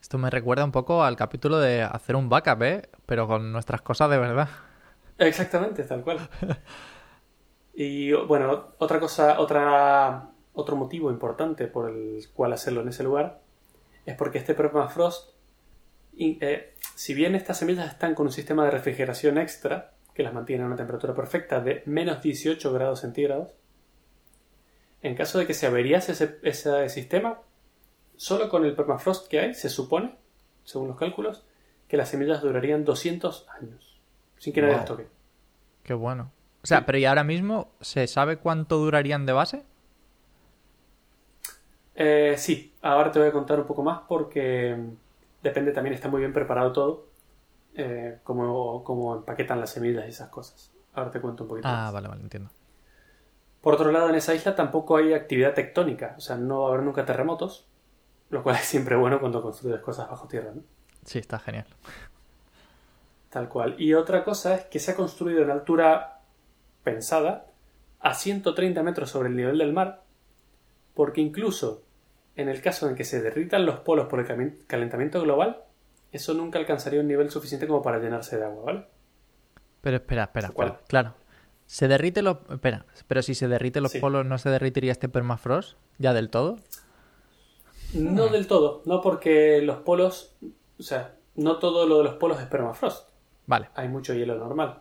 Esto 0.00 0.16
me 0.16 0.30
recuerda 0.30 0.64
un 0.64 0.72
poco 0.72 1.04
al 1.04 1.16
capítulo 1.16 1.58
de 1.58 1.82
hacer 1.82 2.16
un 2.16 2.30
backup, 2.30 2.62
¿eh? 2.62 2.88
Pero 3.04 3.26
con 3.26 3.52
nuestras 3.52 3.82
cosas 3.82 4.08
de 4.08 4.18
verdad. 4.18 4.48
Exactamente, 5.18 5.82
tal 5.84 6.02
cual. 6.02 6.28
Y 7.80 8.12
bueno, 8.12 8.74
otra 8.78 8.98
cosa, 8.98 9.38
otra, 9.38 10.30
otro 10.52 10.74
motivo 10.74 11.12
importante 11.12 11.68
por 11.68 11.88
el 11.88 12.26
cual 12.34 12.52
hacerlo 12.52 12.80
en 12.80 12.88
ese 12.88 13.04
lugar 13.04 13.40
es 14.08 14.16
porque 14.16 14.38
este 14.38 14.54
permafrost, 14.54 15.30
eh, 16.18 16.74
si 16.94 17.14
bien 17.14 17.34
estas 17.34 17.58
semillas 17.58 17.88
están 17.90 18.14
con 18.14 18.26
un 18.26 18.32
sistema 18.32 18.64
de 18.64 18.70
refrigeración 18.70 19.38
extra 19.38 19.92
que 20.14 20.22
las 20.22 20.32
mantiene 20.32 20.64
a 20.64 20.66
una 20.66 20.76
temperatura 20.76 21.14
perfecta 21.14 21.60
de 21.60 21.82
menos 21.86 22.22
18 22.22 22.72
grados 22.72 23.00
centígrados, 23.00 23.52
en 25.02 25.14
caso 25.14 25.38
de 25.38 25.46
que 25.46 25.54
se 25.54 25.66
averiase 25.66 26.12
ese, 26.12 26.38
ese 26.42 26.88
sistema, 26.88 27.38
solo 28.16 28.48
con 28.48 28.64
el 28.64 28.74
permafrost 28.74 29.28
que 29.28 29.40
hay, 29.40 29.54
se 29.54 29.68
supone, 29.68 30.16
según 30.64 30.88
los 30.88 30.96
cálculos, 30.98 31.44
que 31.86 31.96
las 31.96 32.08
semillas 32.08 32.42
durarían 32.42 32.84
200 32.84 33.46
años, 33.60 34.00
sin 34.38 34.52
que 34.52 34.60
nadie 34.60 34.72
Wow. 34.74 34.80
las 34.80 34.88
toque. 34.88 35.06
Qué 35.84 35.94
bueno. 35.94 36.32
O 36.62 36.66
sea, 36.66 36.78
Sí. 36.78 36.84
pero 36.86 36.98
¿y 36.98 37.04
ahora 37.04 37.24
mismo 37.24 37.70
se 37.80 38.06
sabe 38.08 38.38
cuánto 38.38 38.78
durarían 38.78 39.24
de 39.24 39.32
base? 39.32 39.62
Eh, 42.00 42.36
sí, 42.38 42.74
ahora 42.82 43.10
te 43.10 43.18
voy 43.18 43.28
a 43.28 43.32
contar 43.32 43.58
un 43.58 43.66
poco 43.66 43.82
más 43.82 44.00
porque 44.08 44.76
mm, 44.76 44.90
depende 45.42 45.72
también, 45.72 45.94
está 45.94 46.08
muy 46.08 46.20
bien 46.20 46.32
preparado 46.32 46.72
todo, 46.72 47.06
eh, 47.74 48.20
cómo, 48.24 48.84
cómo 48.84 49.16
empaquetan 49.16 49.60
las 49.60 49.70
semillas 49.70 50.06
y 50.06 50.10
esas 50.10 50.28
cosas. 50.30 50.72
Ahora 50.94 51.10
te 51.10 51.20
cuento 51.20 51.44
un 51.44 51.48
poquito 51.48 51.68
Ah, 51.68 51.90
más. 51.90 51.92
vale, 51.92 52.08
vale, 52.08 52.22
entiendo. 52.22 52.50
Por 53.60 53.74
otro 53.74 53.90
lado, 53.92 54.08
en 54.08 54.14
esa 54.16 54.34
isla 54.34 54.54
tampoco 54.56 54.96
hay 54.96 55.12
actividad 55.12 55.54
tectónica, 55.54 56.14
o 56.16 56.20
sea, 56.20 56.36
no 56.36 56.62
va 56.62 56.68
a 56.68 56.72
haber 56.72 56.82
nunca 56.84 57.04
terremotos, 57.04 57.66
lo 58.30 58.42
cual 58.42 58.56
es 58.60 58.64
siempre 58.64 58.96
bueno 58.96 59.20
cuando 59.20 59.42
construyes 59.42 59.80
cosas 59.80 60.08
bajo 60.10 60.28
tierra, 60.28 60.52
¿no? 60.54 60.62
Sí, 61.04 61.18
está 61.18 61.38
genial. 61.38 61.66
Tal 63.30 63.48
cual. 63.48 63.74
Y 63.78 63.94
otra 63.94 64.24
cosa 64.24 64.54
es 64.54 64.64
que 64.66 64.78
se 64.78 64.92
ha 64.92 64.96
construido 64.96 65.42
en 65.42 65.50
altura 65.50 66.20
pensada 66.82 67.46
a 68.00 68.14
130 68.14 68.82
metros 68.82 69.10
sobre 69.10 69.28
el 69.28 69.36
nivel 69.36 69.58
del 69.58 69.72
mar, 69.72 70.02
porque 70.94 71.20
incluso 71.20 71.82
en 72.38 72.48
el 72.48 72.62
caso 72.62 72.88
en 72.88 72.94
que 72.94 73.04
se 73.04 73.20
derritan 73.20 73.66
los 73.66 73.80
polos 73.80 74.06
por 74.06 74.20
el 74.20 74.56
calentamiento 74.66 75.20
global, 75.20 75.64
eso 76.12 76.32
nunca 76.32 76.58
alcanzaría 76.58 77.00
un 77.00 77.06
nivel 77.08 77.30
suficiente 77.30 77.66
como 77.66 77.82
para 77.82 77.98
llenarse 77.98 78.38
de 78.38 78.44
agua, 78.44 78.64
¿vale? 78.64 78.86
Pero 79.82 79.96
espera, 79.96 80.22
espera, 80.24 80.48
espera. 80.48 80.80
Claro. 80.88 81.14
Se 81.66 81.86
derrite 81.86 82.22
los... 82.22 82.38
Espera, 82.50 82.86
pero 83.06 83.20
si 83.20 83.34
se 83.34 83.46
derrite 83.48 83.80
los 83.82 83.92
Sí. 83.92 83.98
polos, 84.00 84.24
¿no 84.24 84.38
se 84.38 84.48
derritiría 84.48 84.92
este 84.92 85.08
permafrost? 85.10 85.76
¿Ya 85.98 86.14
del 86.14 86.30
todo? 86.30 86.56
No 87.92 88.28
del 88.28 88.46
todo, 88.46 88.82
no 88.86 89.00
porque 89.00 89.60
los 89.62 89.78
polos, 89.78 90.36
o 90.78 90.82
sea, 90.82 91.14
no 91.34 91.58
todo 91.58 91.86
lo 91.86 91.98
de 91.98 92.04
los 92.04 92.14
polos 92.14 92.40
es 92.40 92.46
permafrost. 92.46 93.08
Vale. 93.46 93.70
hay 93.74 93.88
mucho 93.88 94.12
hielo 94.14 94.36
normal. 94.38 94.80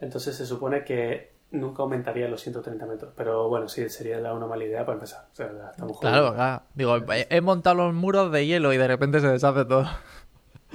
Entonces 0.00 0.36
se 0.36 0.44
supone 0.44 0.84
que 0.84 1.33
nunca 1.54 1.82
aumentaría 1.82 2.28
los 2.28 2.40
130 2.42 2.86
metros. 2.86 3.12
Pero 3.16 3.48
bueno, 3.48 3.68
sí, 3.68 3.88
sería 3.88 4.18
la- 4.20 4.34
una 4.34 4.46
mala 4.46 4.64
idea 4.64 4.84
para 4.84 4.94
empezar. 4.94 5.28
O 5.32 5.34
sea, 5.34 5.46
estamos 5.70 5.98
Claro, 6.00 6.34
claro. 6.34 6.62
Digo, 6.74 6.96
he, 7.12 7.40
montado 7.40 7.76
los 7.76 7.94
muros 7.94 8.30
de 8.32 8.46
hielo 8.46 8.72
y 8.72 8.76
de 8.76 8.86
repente 8.86 9.20
se 9.20 9.28
deshace 9.28 9.64
todo. 9.64 9.86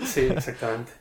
Sí, 0.03 0.21
exactamente. 0.35 0.91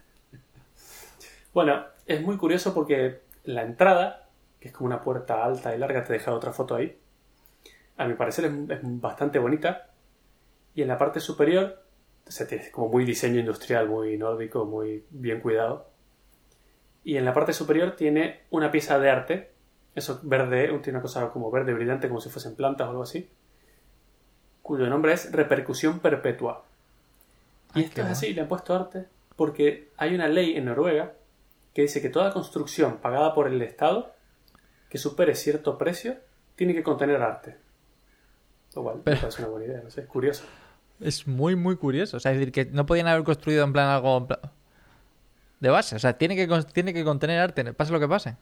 Bueno, 1.54 1.84
es 2.06 2.20
muy 2.22 2.36
curioso 2.36 2.74
porque 2.74 3.20
la 3.44 3.62
entrada, 3.62 4.28
que 4.60 4.68
es 4.68 4.74
como 4.74 4.86
una 4.86 5.00
puerta 5.00 5.44
alta 5.44 5.74
y 5.74 5.78
larga, 5.78 6.04
te 6.04 6.12
he 6.14 6.18
dejado 6.18 6.36
otra 6.36 6.52
foto 6.52 6.74
ahí. 6.74 6.98
A 7.96 8.06
mi 8.06 8.14
parecer 8.14 8.44
es, 8.44 8.52
es 8.70 8.80
bastante 8.82 9.38
bonita. 9.38 9.90
Y 10.74 10.82
en 10.82 10.88
la 10.88 10.98
parte 10.98 11.18
superior, 11.20 11.82
o 12.26 12.30
sea, 12.30 12.46
tiene 12.46 12.70
como 12.70 12.88
muy 12.88 13.04
diseño 13.04 13.40
industrial, 13.40 13.88
muy 13.88 14.16
nórdico, 14.16 14.64
muy 14.64 15.04
bien 15.10 15.40
cuidado. 15.40 15.90
Y 17.04 17.16
en 17.16 17.24
la 17.24 17.32
parte 17.32 17.52
superior 17.52 17.96
tiene 17.96 18.42
una 18.50 18.70
pieza 18.70 18.98
de 18.98 19.10
arte. 19.10 19.50
Eso 19.94 20.20
verde, 20.22 20.68
tiene 20.82 20.98
una 20.98 21.02
cosa 21.02 21.28
como 21.30 21.50
verde 21.50 21.74
brillante, 21.74 22.08
como 22.08 22.20
si 22.20 22.28
fuesen 22.28 22.54
plantas 22.54 22.86
o 22.86 22.90
algo 22.90 23.02
así. 23.02 23.28
Cuyo 24.62 24.88
nombre 24.88 25.12
es 25.12 25.32
Repercusión 25.32 25.98
Perpetua. 26.00 26.64
Y 27.74 27.80
Ah, 27.80 27.82
esto 27.84 27.94
qué 27.96 28.00
es 28.02 28.06
así, 28.08 28.32
le 28.34 28.42
han 28.42 28.48
puesto 28.48 28.74
arte 28.74 29.06
porque 29.36 29.90
hay 29.96 30.14
una 30.14 30.26
ley 30.28 30.56
en 30.56 30.64
Noruega 30.66 31.12
que 31.74 31.82
dice 31.82 32.00
que 32.02 32.08
toda 32.08 32.32
construcción 32.32 32.96
pagada 32.98 33.34
por 33.34 33.46
el 33.48 33.60
Estado 33.62 34.12
que 34.88 34.98
supere 34.98 35.34
cierto 35.34 35.78
precio 35.78 36.16
tiene 36.56 36.74
que 36.74 36.82
contener 36.82 37.22
arte. 37.22 37.56
Lo 38.74 38.82
cual 38.82 38.96
me 38.96 39.02
Pero- 39.02 39.20
parece 39.20 39.42
una 39.42 39.50
buena 39.50 39.66
idea, 39.66 39.80
no 39.82 39.90
sé, 39.90 40.02
es 40.02 40.06
curioso. 40.06 40.44
Es 41.00 41.26
muy, 41.28 41.54
muy 41.56 41.76
curioso. 41.76 42.16
O 42.16 42.20
sea, 42.20 42.32
es 42.32 42.38
decir, 42.38 42.52
que 42.52 42.64
no 42.66 42.84
podían 42.86 43.06
haber 43.06 43.22
construido 43.24 43.64
en 43.64 43.72
plan 43.72 43.88
algo 43.88 44.26
de 45.60 45.68
base. 45.70 45.94
O 45.94 45.98
sea, 46.00 46.18
tiene 46.18 46.34
que, 46.34 46.48
tiene 46.72 46.92
que 46.92 47.04
contener 47.04 47.38
arte, 47.40 47.72
pase 47.72 47.92
lo 47.92 48.00
que 48.00 48.08
pase. 48.08 48.36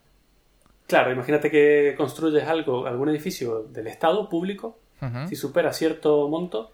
Claro, 0.87 1.11
imagínate 1.12 1.50
que 1.50 1.95
construyes 1.97 2.45
algo, 2.47 2.87
algún 2.87 3.09
edificio 3.09 3.64
del 3.64 3.87
Estado 3.88 4.28
público, 4.28 4.78
si 5.28 5.37
supera 5.37 5.73
cierto 5.73 6.28
monto, 6.28 6.73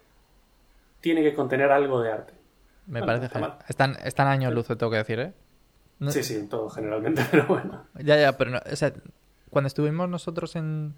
tiene 1.01 1.21
que 1.23 1.33
contener 1.33 1.71
algo 1.71 2.01
de 2.01 2.11
arte. 2.11 2.33
Me 2.87 2.99
Bueno, 2.99 3.05
parece 3.07 3.29
genial. 3.29 3.57
Están, 3.67 3.97
están 4.03 4.27
años 4.27 4.53
luz, 4.53 4.67
tengo 4.67 4.89
que 4.89 4.97
decir, 4.97 5.19
¿eh? 5.19 5.33
No- 5.99 6.11
Sí, 6.11 6.23
sí, 6.23 6.35
en 6.35 6.49
todo 6.49 6.69
generalmente, 6.69 7.23
pero 7.31 7.45
bueno. 7.47 7.85
Ya, 7.95 8.17
ya, 8.19 8.37
pero 8.37 8.51
no, 8.51 8.59
o 8.71 8.75
sea, 8.75 8.93
cuando 9.49 9.67
estuvimos 9.67 10.09
nosotros 10.09 10.55
en, 10.55 10.93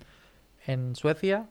en 0.67 0.95
Suecia, 0.95 1.47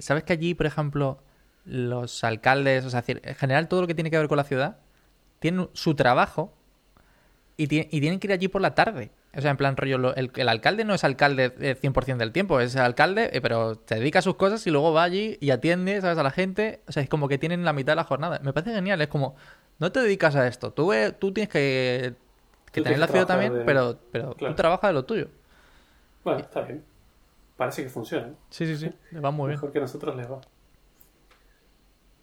¿sabes 0.00 0.24
que 0.24 0.32
allí, 0.32 0.54
por 0.54 0.66
ejemplo, 0.66 1.18
los 1.64 2.24
alcaldes, 2.24 2.84
o 2.84 2.90
sea, 2.90 3.04
en 3.06 3.34
general 3.34 3.68
todo 3.68 3.82
lo 3.82 3.86
que 3.86 3.94
tiene 3.94 4.10
que 4.10 4.18
ver 4.18 4.28
con 4.28 4.36
la 4.38 4.44
ciudad, 4.44 4.78
tienen 5.38 5.68
su 5.72 5.94
trabajo 5.94 6.52
y 7.56 7.66
tienen 7.66 8.18
que 8.20 8.26
ir 8.26 8.32
allí 8.32 8.48
por 8.48 8.60
la 8.62 8.74
tarde? 8.74 9.10
O 9.36 9.40
sea, 9.40 9.52
en 9.52 9.56
plan 9.56 9.76
rollo, 9.76 9.96
lo- 9.98 10.14
el, 10.16 10.32
el 10.34 10.48
alcalde 10.48 10.84
no 10.84 10.92
es 10.94 11.04
alcalde 11.04 11.54
eh, 11.60 11.76
100% 11.80 12.16
del 12.18 12.32
tiempo, 12.32 12.58
es 12.60 12.74
alcalde, 12.76 13.30
eh, 13.32 13.40
pero 13.40 13.80
se 13.86 13.94
dedica 13.96 14.18
a 14.18 14.22
sus 14.22 14.34
cosas 14.34 14.66
y 14.66 14.70
luego 14.70 14.92
va 14.92 15.04
allí 15.04 15.38
y 15.40 15.50
atiende, 15.50 16.00
¿sabes? 16.00 16.18
A 16.18 16.22
la 16.24 16.32
gente. 16.32 16.80
O 16.88 16.92
sea, 16.92 17.02
es 17.02 17.08
como 17.08 17.28
que 17.28 17.38
tienen 17.38 17.64
la 17.64 17.72
mitad 17.72 17.92
de 17.92 17.96
la 17.96 18.04
jornada. 18.04 18.40
Me 18.42 18.52
parece 18.52 18.72
genial, 18.74 19.00
es 19.00 19.08
como, 19.08 19.36
no 19.78 19.92
te 19.92 20.00
dedicas 20.00 20.34
a 20.34 20.48
esto, 20.48 20.72
tú, 20.72 20.92
eh, 20.92 21.12
tú 21.12 21.32
tienes 21.32 21.48
que, 21.48 22.14
que 22.72 22.80
Tú 22.80 22.84
tener 22.84 22.98
la 22.98 23.06
ciudad 23.06 23.26
también, 23.26 23.54
de- 23.54 23.64
pero, 23.64 23.98
pero 24.10 24.34
Claro. 24.34 24.54
tú 24.54 24.56
trabajas 24.56 24.88
de 24.90 24.94
lo 24.94 25.04
tuyo. 25.04 25.28
Bueno, 26.24 26.40
está 26.40 26.62
bien. 26.62 26.84
parece 27.56 27.84
que 27.84 27.88
funciona. 27.88 28.30
Sí, 28.50 28.66
sí, 28.66 28.76
sí, 28.76 28.92
le 29.12 29.20
va 29.20 29.30
muy 29.30 29.46
bien. 29.48 29.56
Mejor 29.58 29.70
que 29.72 29.78
a 29.78 29.82
nosotros 29.82 30.16
les 30.16 30.28
va. 30.30 30.40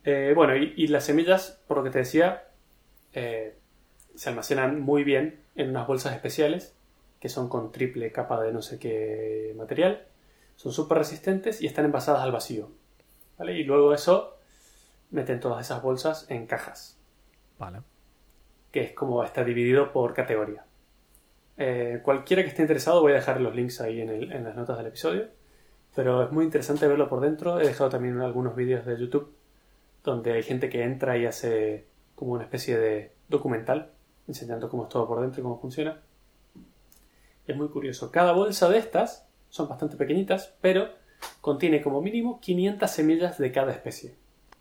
Eh, 0.03 0.33
bueno, 0.35 0.55
y, 0.55 0.73
y 0.77 0.87
las 0.87 1.05
semillas, 1.05 1.59
por 1.67 1.77
lo 1.77 1.83
que 1.83 1.89
te 1.89 1.99
decía, 1.99 2.43
eh, 3.13 3.55
se 4.15 4.29
almacenan 4.29 4.79
muy 4.81 5.03
bien 5.03 5.39
en 5.55 5.69
unas 5.69 5.87
bolsas 5.87 6.13
especiales 6.13 6.73
que 7.27 7.33
son 7.33 7.49
con 7.49 7.73
triple 7.73 8.09
capa 8.13 8.41
de 8.41 8.53
no 8.53 8.61
sé 8.61 8.79
qué 8.79 9.53
material. 9.57 10.05
Son 10.55 10.71
súper 10.71 10.99
resistentes 10.99 11.61
y 11.61 11.67
están 11.67 11.83
envasadas 11.83 12.21
al 12.21 12.31
vacío. 12.31 12.69
¿vale? 13.37 13.51
Y 13.59 13.65
luego 13.65 13.93
eso 13.93 14.37
meten 15.11 15.41
todas 15.41 15.59
esas 15.65 15.81
bolsas 15.81 16.25
en 16.31 16.47
cajas, 16.47 16.97
Vale. 17.59 17.79
que 18.71 18.79
es 18.81 18.93
como 18.93 19.25
está 19.25 19.43
dividido 19.43 19.91
por 19.91 20.13
categoría. 20.13 20.63
Eh, 21.57 21.99
cualquiera 22.01 22.43
que 22.43 22.47
esté 22.49 22.61
interesado 22.61 23.01
voy 23.01 23.11
a 23.11 23.15
dejar 23.15 23.41
los 23.41 23.53
links 23.53 23.81
ahí 23.81 23.99
en, 23.99 24.09
el- 24.09 24.31
en 24.31 24.45
las 24.45 24.55
notas 24.55 24.77
del 24.77 24.87
episodio. 24.87 25.27
Pero 25.95 26.23
es 26.23 26.31
muy 26.31 26.45
interesante 26.45 26.87
verlo 26.87 27.09
por 27.09 27.19
dentro. 27.19 27.59
He 27.59 27.67
dejado 27.67 27.89
también 27.89 28.21
algunos 28.21 28.55
vídeos 28.55 28.85
de 28.85 28.97
YouTube 28.97 29.33
donde 30.03 30.31
hay 30.31 30.43
gente 30.43 30.69
que 30.69 30.83
entra 30.83 31.17
y 31.17 31.25
hace 31.25 31.87
como 32.15 32.31
una 32.31 32.43
especie 32.43 32.77
de 32.77 33.11
documental 33.27 33.91
enseñando 34.29 34.69
cómo 34.69 34.83
es 34.83 34.89
todo 34.89 35.05
por 35.07 35.19
dentro 35.21 35.41
y 35.41 35.43
cómo 35.43 35.59
funciona. 35.59 35.99
Es 37.47 37.55
muy 37.55 37.69
curioso. 37.69 38.11
Cada 38.11 38.33
bolsa 38.33 38.69
de 38.69 38.77
estas 38.77 39.25
son 39.49 39.67
bastante 39.69 39.95
pequeñitas, 39.97 40.53
pero 40.61 40.89
contiene 41.41 41.81
como 41.81 42.01
mínimo 42.01 42.39
500 42.41 42.89
semillas 42.91 43.37
de 43.37 43.51
cada 43.51 43.71
especie. 43.71 44.15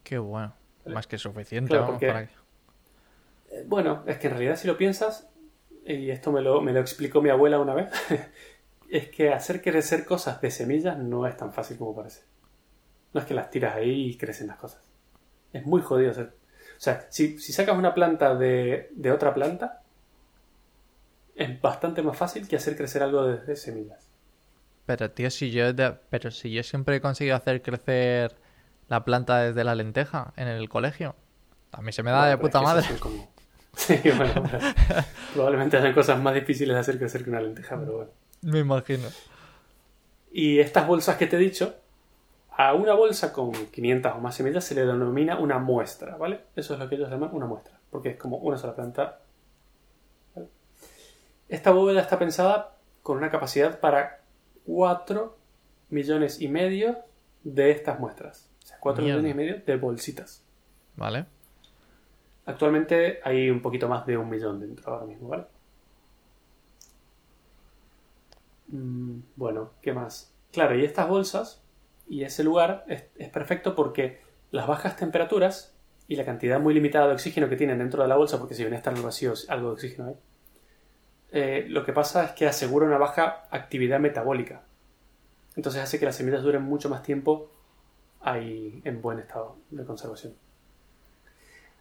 Qué 0.05 0.19
bueno. 0.19 0.55
Vale. 0.85 0.95
Más 0.95 1.07
que 1.07 1.19
suficiente, 1.19 1.69
Claro, 1.71 1.83
vamos, 1.87 1.95
porque- 1.97 2.07
para 2.13 2.27
que- 2.27 2.35
Eh, 3.51 3.65
Bueno, 3.67 4.03
es 4.07 4.19
que 4.19 4.27
en 4.29 4.33
realidad 4.35 4.57
si 4.57 4.67
lo 4.69 4.77
piensas, 4.77 5.29
y 5.85 6.11
esto 6.11 6.31
me 6.33 6.41
lo, 6.43 6.61
me 6.61 6.73
lo 6.73 6.81
explicó 6.81 7.21
mi 7.23 7.31
abuela 7.31 7.59
una 7.59 7.75
vez, 7.75 7.91
es 8.91 9.09
que 9.09 9.33
hacer 9.33 9.63
crecer 9.63 10.05
cosas 10.05 10.41
de 10.41 10.51
semillas 10.51 10.97
no 10.99 11.27
es 11.27 11.37
tan 11.37 11.53
fácil 11.53 11.77
como 11.79 11.95
parece. 11.95 12.23
No 13.13 13.21
es 13.21 13.27
que 13.27 13.35
las 13.35 13.51
tiras 13.51 13.77
ahí 13.77 14.11
y 14.11 14.17
crecen 14.17 14.47
las 14.49 14.57
cosas. 14.59 14.81
Es 15.53 15.65
muy 15.67 15.81
jodido 15.83 16.11
hacer. 16.11 16.35
O 16.77 16.81
sea, 16.81 17.07
si, 17.09 17.39
si 17.39 17.53
sacas 17.53 17.77
una 17.79 17.95
planta 17.95 18.35
de, 18.35 18.91
de 18.95 19.11
otra 19.11 19.33
planta, 19.33 19.83
es 21.37 21.61
bastante 21.61 22.03
más 22.03 22.17
fácil 22.17 22.49
que 22.49 22.57
hacer 22.57 22.77
crecer 22.77 23.03
algo 23.03 23.25
desde 23.27 23.57
semillas. 23.57 24.09
Pero, 24.87 25.11
tío, 25.11 25.31
si 25.31 25.51
yo, 25.51 25.73
de- 25.73 25.97
pero 26.11 26.31
si 26.31 26.53
yo 26.53 26.63
siempre 26.63 26.97
he 26.97 27.01
conseguido 27.01 27.37
hacer 27.37 27.63
crecer 27.63 28.35
la 28.89 29.05
planta 29.05 29.41
desde 29.43 29.65
la 29.65 29.75
lenteja 29.75 30.33
en 30.37 30.49
el 30.49 30.69
colegio, 30.69 31.17
a 31.73 31.83
mí 31.83 31.93
se 31.93 32.03
me 32.03 32.11
da 32.11 32.19
Bueno, 32.21 32.31
de 32.31 32.39
puta 32.39 32.63
madre. 32.63 32.87
Sí, 33.77 34.01
bueno, 34.17 34.43
probablemente 35.35 35.77
hayan 35.77 35.93
cosas 35.93 36.19
más 36.19 36.33
difíciles 36.35 36.75
de 36.75 36.81
hacer 36.81 36.99
crecer 36.99 37.23
que 37.23 37.29
una 37.29 37.43
lenteja, 37.43 37.79
pero 37.79 37.93
bueno. 37.97 38.11
Me 38.41 38.61
imagino. 38.61 39.07
Y 40.33 40.59
estas 40.61 40.87
bolsas 40.87 41.17
que 41.19 41.27
te 41.27 41.37
he 41.37 41.39
dicho, 41.39 41.75
a 42.57 42.73
una 42.73 42.95
bolsa 42.95 43.35
con 43.35 43.53
500 43.53 44.15
o 44.15 44.19
más 44.19 44.35
semillas 44.35 44.65
se 44.65 44.75
le 44.75 44.87
denomina 44.87 45.39
una 45.39 45.59
muestra, 45.59 46.17
¿vale? 46.17 46.41
Eso 46.57 46.73
es 46.73 46.81
lo 46.81 46.89
que 46.89 46.95
ellos 46.95 47.11
llaman 47.11 47.29
una 47.35 47.45
muestra, 47.45 47.79
porque 47.91 48.11
es 48.11 48.17
como 48.17 48.39
una 48.39 48.57
sola 48.57 48.75
planta. 48.75 49.19
Esta 51.49 51.71
bóveda 51.71 52.01
está 52.01 52.19
pensada 52.19 52.77
con 53.03 53.19
una 53.19 53.31
capacidad 53.31 53.79
para 53.81 54.21
4 54.67 55.37
millones 55.91 56.41
y 56.41 56.49
medio 56.49 56.99
de 57.45 57.71
estas 57.71 58.01
muestras. 58.01 58.51
O 58.65 58.67
sea, 58.67 58.79
4 58.81 59.03
Mierda. 59.03 59.23
millones 59.23 59.35
y 59.35 59.37
medio 59.37 59.63
de 59.65 59.77
bolsitas. 59.77 60.43
¿Vale? 60.97 61.27
Actualmente 62.47 63.21
hay 63.23 63.51
un 63.51 63.63
poquito 63.63 63.89
más 63.89 64.07
de 64.07 64.17
un 64.17 64.29
millón 64.29 64.61
dentro 64.61 64.93
ahora 64.93 65.07
mismo, 65.07 65.29
¿vale? 65.29 65.45
Mm, 68.69 69.21
bueno, 69.37 69.71
¿qué 69.83 69.93
más? 69.93 70.33
Claro, 70.53 70.77
y 70.77 70.85
estas 70.85 71.09
bolsas 71.09 71.63
y 72.09 72.23
ese 72.25 72.43
lugar 72.45 72.85
es, 72.89 73.05
es 73.17 73.29
perfecto 73.31 73.75
porque 73.75 74.21
las 74.51 74.67
bajas 74.67 74.97
temperaturas 74.97 75.77
y 76.09 76.17
la 76.17 76.25
cantidad 76.25 76.61
muy 76.61 76.73
limitada 76.75 77.09
de 77.09 77.15
oxígeno 77.15 77.49
que 77.49 77.57
tienen 77.57 77.79
dentro 77.79 78.03
de 78.03 78.09
la 78.09 78.17
bolsa, 78.17 78.39
porque 78.39 78.55
si 78.55 78.63
bien 78.63 78.75
está 78.75 78.91
en 78.91 78.97
el 78.99 79.03
vacío, 79.03 79.35
algo 79.49 79.69
de 79.69 79.75
oxígeno 79.75 80.09
hay, 80.09 80.15
eh, 81.33 81.67
lo 81.69 81.85
que 81.85 81.93
pasa 81.93 82.25
es 82.25 82.31
que 82.33 82.47
asegura 82.47 82.87
una 82.87 82.99
baja 82.99 83.47
actividad 83.51 84.01
metabólica. 84.01 84.63
Entonces 85.57 85.83
hace 85.83 85.99
que 85.99 86.07
las 86.07 86.17
semillas 86.17 86.43
duren 86.43 86.63
mucho 86.63 86.89
más 86.89 87.03
tiempo 87.03 87.51
ahí 88.21 88.81
en 88.85 89.01
buen 89.03 89.19
estado 89.19 89.57
de 89.71 89.85
conservación. 89.85 90.35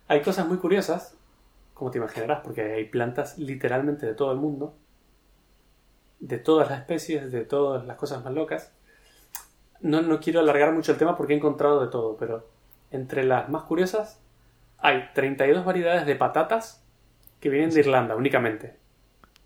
Hay 0.07 0.21
cosas 0.21 0.47
muy 0.47 0.57
curiosas, 0.57 1.17
como 1.73 1.91
te 1.91 1.97
imaginarás, 1.97 2.41
porque 2.43 2.61
hay 2.61 2.85
plantas 2.85 3.37
literalmente 3.37 4.05
de 4.05 4.13
todo 4.13 4.31
el 4.31 4.37
mundo, 4.37 4.75
de 6.19 6.37
todas 6.37 6.69
las 6.69 6.79
especies, 6.79 7.31
de 7.31 7.43
todas 7.43 7.85
las 7.85 7.97
cosas 7.97 8.23
más 8.23 8.33
locas. 8.33 8.71
No, 9.81 10.01
no 10.01 10.19
quiero 10.19 10.39
alargar 10.39 10.71
mucho 10.73 10.91
el 10.91 10.97
tema 10.97 11.17
porque 11.17 11.33
he 11.33 11.37
encontrado 11.37 11.81
de 11.81 11.91
todo, 11.91 12.15
pero 12.17 12.47
entre 12.91 13.23
las 13.23 13.49
más 13.49 13.63
curiosas 13.63 14.19
hay 14.77 15.09
32 15.13 15.65
variedades 15.65 16.05
de 16.05 16.15
patatas 16.15 16.83
que 17.39 17.49
vienen 17.49 17.71
de 17.71 17.81
Irlanda 17.81 18.15
únicamente. 18.15 18.84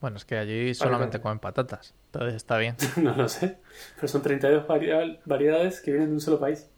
Bueno, 0.02 0.18
es 0.18 0.26
que 0.26 0.38
allí 0.38 0.74
solamente 0.74 1.20
comen 1.20 1.40
patatas. 1.40 1.94
Entonces 2.08 2.36
está 2.36 2.58
bien. 2.58 2.76
no 2.98 3.16
lo 3.16 3.28
sé, 3.28 3.58
pero 3.96 4.08
son 4.08 4.22
32 4.22 4.66
varia- 4.68 5.20
variedades 5.26 5.82
que 5.82 5.92
vienen 5.92 6.10
de 6.10 6.14
un 6.16 6.22
solo 6.22 6.40
país. 6.40 6.70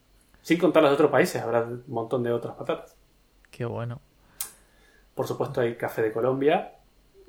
Sin 0.42 0.58
contar 0.58 0.82
las 0.82 0.92
de 0.92 0.96
otros 0.96 1.12
países, 1.12 1.42
habrá 1.42 1.62
un 1.64 1.84
montón 1.88 2.24
de 2.24 2.32
otras 2.32 2.56
patatas. 2.56 2.96
Qué 3.52 3.66
bueno. 3.66 4.02
Por 5.14 5.28
supuesto 5.28 5.62
hay 5.62 5.76
café 5.76 6.02
de 6.02 6.12
Colombia. 6.12 6.74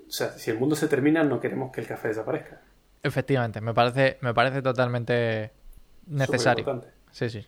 O 0.08 0.10
sea, 0.10 0.30
si 0.30 0.50
el 0.50 0.58
mundo 0.58 0.76
se 0.76 0.88
termina, 0.88 1.22
no 1.24 1.40
queremos 1.40 1.72
que 1.72 1.80
el 1.82 1.86
café 1.86 2.08
desaparezca. 2.08 2.60
Efectivamente, 3.02 3.60
me 3.60 3.74
parece, 3.74 4.18
me 4.22 4.32
parece 4.32 4.62
totalmente 4.62 5.50
necesario. 6.06 6.82
Sí, 7.10 7.28
sí. 7.28 7.46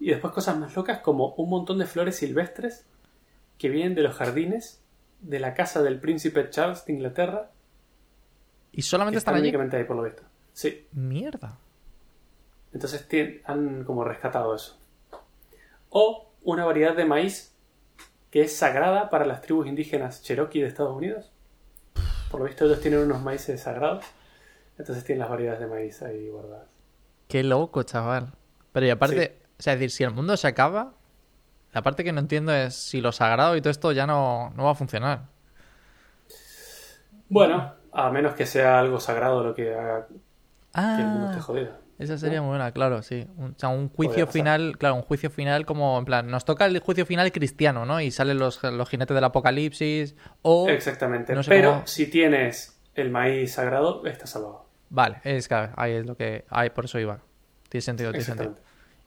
Y 0.00 0.10
después 0.10 0.32
cosas 0.32 0.56
más 0.56 0.74
locas 0.76 1.00
como 1.00 1.34
un 1.34 1.50
montón 1.50 1.78
de 1.78 1.86
flores 1.86 2.16
silvestres 2.16 2.84
que 3.58 3.68
vienen 3.68 3.94
de 3.94 4.02
los 4.02 4.14
jardines 4.14 4.81
de 5.22 5.40
la 5.40 5.54
casa 5.54 5.82
del 5.82 5.98
príncipe 5.98 6.50
Charles 6.50 6.84
de 6.84 6.92
Inglaterra. 6.92 7.50
¿Y 8.72 8.82
solamente 8.82 9.18
están 9.18 9.34
están 9.34 9.34
allí? 9.36 9.48
únicamente 9.48 9.76
ahí 9.76 9.84
por 9.84 9.96
lo 9.96 10.02
visto. 10.02 10.22
Sí. 10.52 10.86
Mierda. 10.92 11.58
Entonces 12.72 13.06
han 13.44 13.84
como 13.84 14.04
rescatado 14.04 14.54
eso. 14.54 14.78
O 15.90 16.30
una 16.42 16.64
variedad 16.64 16.96
de 16.96 17.04
maíz 17.04 17.54
que 18.30 18.42
es 18.42 18.56
sagrada 18.56 19.10
para 19.10 19.26
las 19.26 19.42
tribus 19.42 19.66
indígenas 19.66 20.22
Cherokee 20.22 20.62
de 20.62 20.68
Estados 20.68 20.96
Unidos. 20.96 21.30
Por 22.30 22.40
lo 22.40 22.46
visto 22.46 22.64
ellos 22.64 22.80
tienen 22.80 23.00
unos 23.00 23.22
maíces 23.22 23.60
sagrados. 23.60 24.04
Entonces 24.78 25.04
tienen 25.04 25.20
las 25.20 25.28
variedades 25.28 25.60
de 25.60 25.66
maíz 25.66 26.02
ahí 26.02 26.28
guardadas. 26.28 26.66
Qué 27.28 27.42
loco, 27.42 27.82
chaval. 27.82 28.32
Pero 28.72 28.86
y 28.86 28.90
aparte, 28.90 29.38
o 29.58 29.62
sea, 29.62 29.74
es 29.74 29.78
decir, 29.78 29.90
si 29.90 30.04
el 30.04 30.12
mundo 30.12 30.36
se 30.36 30.48
acaba, 30.48 30.94
la 31.72 31.82
parte 31.82 32.04
que 32.04 32.12
no 32.12 32.20
entiendo 32.20 32.52
es 32.54 32.74
si 32.74 33.00
lo 33.00 33.12
sagrado 33.12 33.56
y 33.56 33.60
todo 33.60 33.70
esto 33.70 33.92
ya 33.92 34.06
no, 34.06 34.52
no 34.56 34.64
va 34.64 34.70
a 34.72 34.74
funcionar. 34.74 35.22
Bueno, 37.28 37.72
a 37.92 38.10
menos 38.10 38.34
que 38.34 38.46
sea 38.46 38.78
algo 38.78 39.00
sagrado 39.00 39.42
lo 39.42 39.54
que 39.54 39.74
haga 39.74 40.06
que 40.06 41.02
el 41.02 41.06
mundo 41.08 41.26
esté 41.28 41.38
Ah, 41.38 41.42
jodido. 41.42 41.72
esa 41.98 42.18
sería 42.18 42.40
muy 42.40 42.50
buena, 42.50 42.72
claro, 42.72 43.02
sí. 43.02 43.26
Un, 43.36 43.52
o 43.52 43.54
sea, 43.58 43.68
un 43.68 43.88
juicio 43.90 44.26
final, 44.26 44.76
claro, 44.78 44.96
un 44.96 45.02
juicio 45.02 45.30
final 45.30 45.64
como, 45.66 45.98
en 45.98 46.04
plan, 46.04 46.30
nos 46.30 46.44
toca 46.44 46.66
el 46.66 46.78
juicio 46.80 47.06
final 47.06 47.30
cristiano, 47.32 47.84
¿no? 47.86 48.00
Y 48.00 48.10
salen 48.10 48.38
los, 48.38 48.62
los 48.62 48.88
jinetes 48.88 49.14
del 49.14 49.24
apocalipsis, 49.24 50.14
o... 50.42 50.68
Exactamente. 50.68 51.34
no 51.34 51.42
sé 51.42 51.50
Pero 51.50 51.72
cómo- 51.74 51.86
si 51.86 52.06
tienes 52.06 52.78
el 52.94 53.10
maíz 53.10 53.54
sagrado, 53.54 54.04
estás 54.06 54.30
salvado. 54.30 54.66
Vale, 54.90 55.20
es 55.24 55.48
que 55.48 55.68
ahí 55.76 55.92
es 55.92 56.06
lo 56.06 56.16
que... 56.16 56.44
Ahí, 56.50 56.68
por 56.70 56.84
eso 56.84 56.98
iba. 56.98 57.18
Tiene 57.70 57.82
sentido, 57.82 58.10
tiene 58.10 58.24
sentido. 58.26 58.56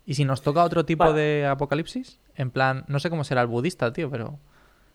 ¿Y 0.08 0.16
si 0.16 0.26
nos 0.26 0.42
toca 0.42 0.64
otro 0.64 0.84
tipo 0.86 1.04
Vale. 1.04 1.20
de 1.20 1.46
apocalipsis? 1.46 2.20
En 2.36 2.52
plan, 2.52 2.84
no 2.88 3.00
sé 3.00 3.10
cómo 3.10 3.24
será 3.24 3.42
el 3.42 3.48
budista, 3.48 3.92
tío, 3.94 4.10
pero... 4.10 4.40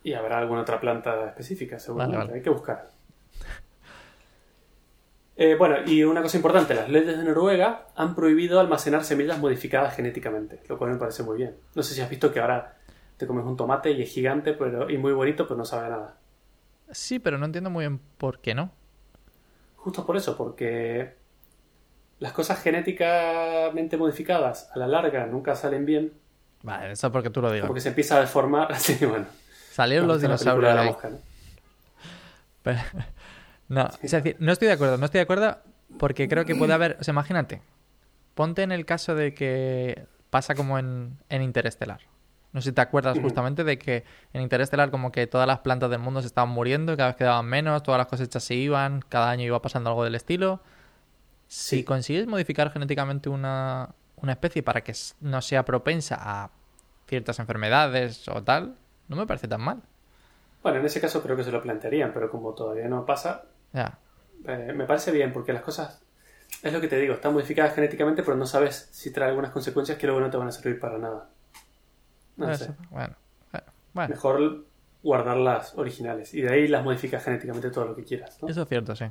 Y 0.02 0.14
habrá 0.14 0.38
alguna 0.38 0.62
otra 0.62 0.80
planta 0.80 1.26
específica, 1.26 1.78
seguramente. 1.78 2.16
Vale, 2.16 2.28
vale. 2.28 2.38
Hay 2.38 2.44
que 2.44 2.50
buscar. 2.50 2.90
Eh, 5.36 5.56
bueno, 5.56 5.76
y 5.86 6.04
una 6.04 6.20
cosa 6.20 6.36
importante, 6.36 6.74
las 6.74 6.90
leyes 6.90 7.16
de 7.16 7.24
Noruega 7.24 7.86
han 7.96 8.14
prohibido 8.14 8.60
almacenar 8.60 9.04
semillas 9.04 9.38
modificadas 9.38 9.96
genéticamente, 9.96 10.60
lo 10.68 10.76
cual 10.76 10.90
me 10.90 10.98
parece 10.98 11.22
muy 11.22 11.38
bien. 11.38 11.56
No 11.74 11.82
sé 11.82 11.94
si 11.94 12.02
has 12.02 12.10
visto 12.10 12.30
que 12.30 12.40
ahora 12.40 12.76
te 13.16 13.26
comes 13.26 13.46
un 13.46 13.56
tomate 13.56 13.90
y 13.92 14.02
es 14.02 14.10
gigante 14.10 14.52
pero, 14.52 14.90
y 14.90 14.98
muy 14.98 15.14
bonito, 15.14 15.46
pero 15.46 15.56
no 15.56 15.64
sabe 15.64 15.86
a 15.86 15.88
nada. 15.88 16.16
Sí, 16.90 17.20
pero 17.20 17.38
no 17.38 17.46
entiendo 17.46 17.70
muy 17.70 17.84
bien 17.84 18.00
por 18.18 18.40
qué 18.40 18.54
no. 18.54 18.70
Justo 19.76 20.04
por 20.04 20.18
eso, 20.18 20.36
porque 20.36 21.14
las 22.18 22.32
cosas 22.32 22.62
genéticamente 22.62 23.96
modificadas 23.96 24.70
a 24.74 24.78
la 24.78 24.86
larga 24.86 25.26
nunca 25.26 25.56
salen 25.56 25.86
bien, 25.86 26.12
Vale, 26.62 26.92
eso 26.92 27.10
porque 27.10 27.30
tú 27.30 27.40
lo 27.40 27.50
digas. 27.50 27.66
porque 27.66 27.80
se 27.80 27.88
empieza 27.88 28.16
a 28.16 28.20
deformar. 28.20 28.72
Así, 28.72 29.04
bueno. 29.04 29.26
Salieron 29.72 30.06
los 30.08 30.22
¿has 30.22 30.30
visto 30.30 30.44
la 30.44 30.52
película 30.52 30.68
dinosaurios 30.72 30.86
la 30.86 30.92
mosca, 30.92 31.10
¿no? 31.10 31.30
Pero- 32.62 32.80
no, 33.68 33.88
es 34.02 34.10
decir, 34.10 34.36
no 34.38 34.52
estoy 34.52 34.68
de 34.68 34.74
acuerdo, 34.74 34.98
no 34.98 35.04
estoy 35.06 35.18
de 35.18 35.22
acuerdo 35.22 35.58
porque 35.98 36.28
creo 36.28 36.44
que 36.44 36.54
puede 36.54 36.72
haber, 36.72 36.96
o 37.00 37.04
sea, 37.04 37.12
imagínate, 37.12 37.62
ponte 38.34 38.62
en 38.62 38.72
el 38.72 38.84
caso 38.86 39.14
de 39.14 39.34
que 39.34 40.06
pasa 40.30 40.54
como 40.54 40.78
en, 40.78 41.18
en 41.28 41.42
Interestelar. 41.42 42.00
No 42.52 42.60
sé 42.60 42.70
si 42.70 42.74
te 42.74 42.80
acuerdas 42.80 43.18
justamente 43.20 43.62
de 43.64 43.78
que 43.78 44.04
en 44.32 44.42
Interestelar 44.42 44.90
como 44.90 45.12
que 45.12 45.26
todas 45.28 45.46
las 45.46 45.60
plantas 45.60 45.88
del 45.90 46.00
mundo 46.00 46.20
se 46.20 46.26
estaban 46.26 46.50
muriendo, 46.50 46.96
cada 46.96 47.10
vez 47.10 47.16
quedaban 47.16 47.46
menos, 47.46 47.82
todas 47.82 47.98
las 47.98 48.08
cosechas 48.08 48.42
se 48.42 48.54
iban, 48.56 49.02
cada 49.08 49.30
año 49.30 49.44
iba 49.44 49.62
pasando 49.62 49.90
algo 49.90 50.02
del 50.04 50.16
estilo. 50.16 50.60
Si 51.46 51.84
consigues 51.84 52.26
modificar 52.26 52.72
genéticamente 52.72 53.28
una, 53.28 53.90
una 54.22 54.32
especie 54.32 54.62
para 54.62 54.82
que 54.82 54.94
no 55.20 55.40
sea 55.40 55.64
propensa 55.64 56.16
a 56.20 56.50
ciertas 57.06 57.38
enfermedades 57.38 58.28
o 58.28 58.42
tal, 58.42 58.76
no 59.08 59.16
me 59.16 59.26
parece 59.26 59.48
tan 59.48 59.60
mal. 59.60 59.82
Bueno, 60.62 60.78
en 60.78 60.86
ese 60.86 61.00
caso 61.00 61.22
creo 61.22 61.36
que 61.36 61.44
se 61.44 61.50
lo 61.50 61.62
plantearían, 61.62 62.12
pero 62.12 62.30
como 62.30 62.54
todavía 62.54 62.88
no 62.88 63.04
pasa, 63.06 63.44
eh, 63.74 64.72
me 64.74 64.84
parece 64.84 65.10
bien, 65.10 65.32
porque 65.32 65.52
las 65.52 65.62
cosas, 65.62 66.02
es 66.62 66.72
lo 66.72 66.80
que 66.80 66.88
te 66.88 66.98
digo, 66.98 67.14
están 67.14 67.32
modificadas 67.32 67.74
genéticamente, 67.74 68.22
pero 68.22 68.36
no 68.36 68.46
sabes 68.46 68.88
si 68.92 69.12
trae 69.12 69.30
algunas 69.30 69.50
consecuencias 69.50 69.98
que 69.98 70.06
luego 70.06 70.20
no 70.20 70.30
te 70.30 70.36
van 70.36 70.48
a 70.48 70.52
servir 70.52 70.78
para 70.78 70.98
nada. 70.98 71.30
No 72.36 72.50
Eso, 72.50 72.64
sé. 72.66 72.72
Bueno, 72.90 73.16
bueno, 73.52 73.66
bueno, 73.94 74.08
Mejor 74.10 74.64
guardar 75.02 75.38
las 75.38 75.76
originales 75.76 76.34
y 76.34 76.42
de 76.42 76.52
ahí 76.52 76.68
las 76.68 76.84
modificas 76.84 77.24
genéticamente 77.24 77.70
todo 77.70 77.86
lo 77.86 77.96
que 77.96 78.04
quieras. 78.04 78.38
¿no? 78.42 78.48
eso 78.48 78.62
es 78.62 78.68
cierto, 78.68 78.94
sí. 78.94 79.06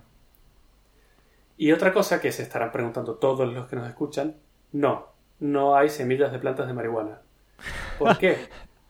Y 1.58 1.72
otra 1.72 1.92
cosa 1.92 2.22
que 2.22 2.32
se 2.32 2.44
estarán 2.44 2.72
preguntando 2.72 3.16
todos 3.16 3.52
los 3.52 3.68
que 3.68 3.76
nos 3.76 3.88
escuchan, 3.88 4.36
no, 4.72 5.08
no 5.40 5.76
hay 5.76 5.90
semillas 5.90 6.32
de 6.32 6.40
plantas 6.40 6.68
de 6.68 6.74
marihuana. 6.74 7.22
¿Por 7.98 8.18
qué? 8.18 8.38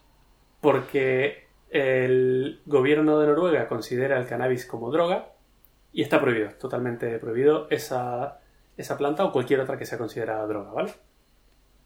Porque 0.61 1.47
el 1.69 2.61
gobierno 2.65 3.19
de 3.19 3.27
Noruega 3.27 3.67
considera 3.67 4.19
el 4.19 4.27
cannabis 4.27 4.65
como 4.65 4.91
droga 4.91 5.33
y 5.93 6.01
está 6.01 6.19
prohibido, 6.19 6.51
totalmente 6.51 7.17
prohibido 7.19 7.67
esa, 7.69 8.39
esa 8.77 8.97
planta 8.97 9.23
o 9.23 9.31
cualquier 9.31 9.61
otra 9.61 9.77
que 9.77 9.85
sea 9.85 9.97
considerada 9.97 10.45
droga, 10.47 10.71
¿vale? 10.71 10.93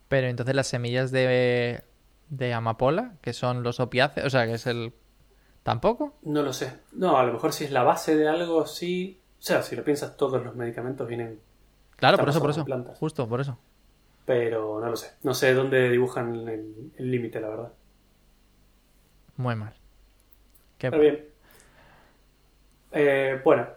Pero 0.08 0.28
entonces 0.28 0.56
las 0.56 0.68
semillas 0.68 1.12
de, 1.12 1.84
de 2.30 2.54
amapola, 2.54 3.16
que 3.22 3.34
son 3.34 3.64
los 3.64 3.80
opiáceos, 3.80 4.28
o 4.28 4.30
sea, 4.30 4.46
que 4.46 4.54
es 4.54 4.68
el... 4.68 4.94
¿Tampoco? 5.64 6.18
No 6.24 6.42
lo 6.42 6.52
sé. 6.52 6.80
No, 6.92 7.18
a 7.18 7.24
lo 7.24 7.32
mejor 7.32 7.54
si 7.54 7.64
es 7.64 7.72
la 7.72 7.84
base 7.84 8.18
de 8.18 8.28
algo, 8.28 8.66
sí. 8.66 9.22
O 9.40 9.42
sea, 9.42 9.62
si 9.62 9.78
lo 9.78 9.84
piensas, 9.86 10.18
todos 10.18 10.44
los 10.44 10.56
medicamentos 10.56 11.08
vienen 11.08 11.40
Claro, 11.96 12.18
por 12.18 12.28
eso, 12.30 12.42
por 12.42 12.50
eso. 12.50 12.66
plantas. 12.66 12.98
Justo, 12.98 13.30
por 13.30 13.40
eso. 13.40 13.58
Pero 14.26 14.80
no 14.80 14.90
lo 14.90 14.96
sé. 14.96 15.14
No 15.24 15.34
sé 15.34 15.54
dónde 15.54 15.90
dibujan 15.90 16.48
el 16.48 17.12
límite, 17.12 17.40
la 17.42 17.50
verdad. 17.50 17.74
Muy 19.38 19.56
mal. 19.56 19.74
Qué 20.78 20.92
Pero 20.92 21.02
bien. 21.02 21.26
Eh, 22.92 23.42
bueno, 23.44 23.68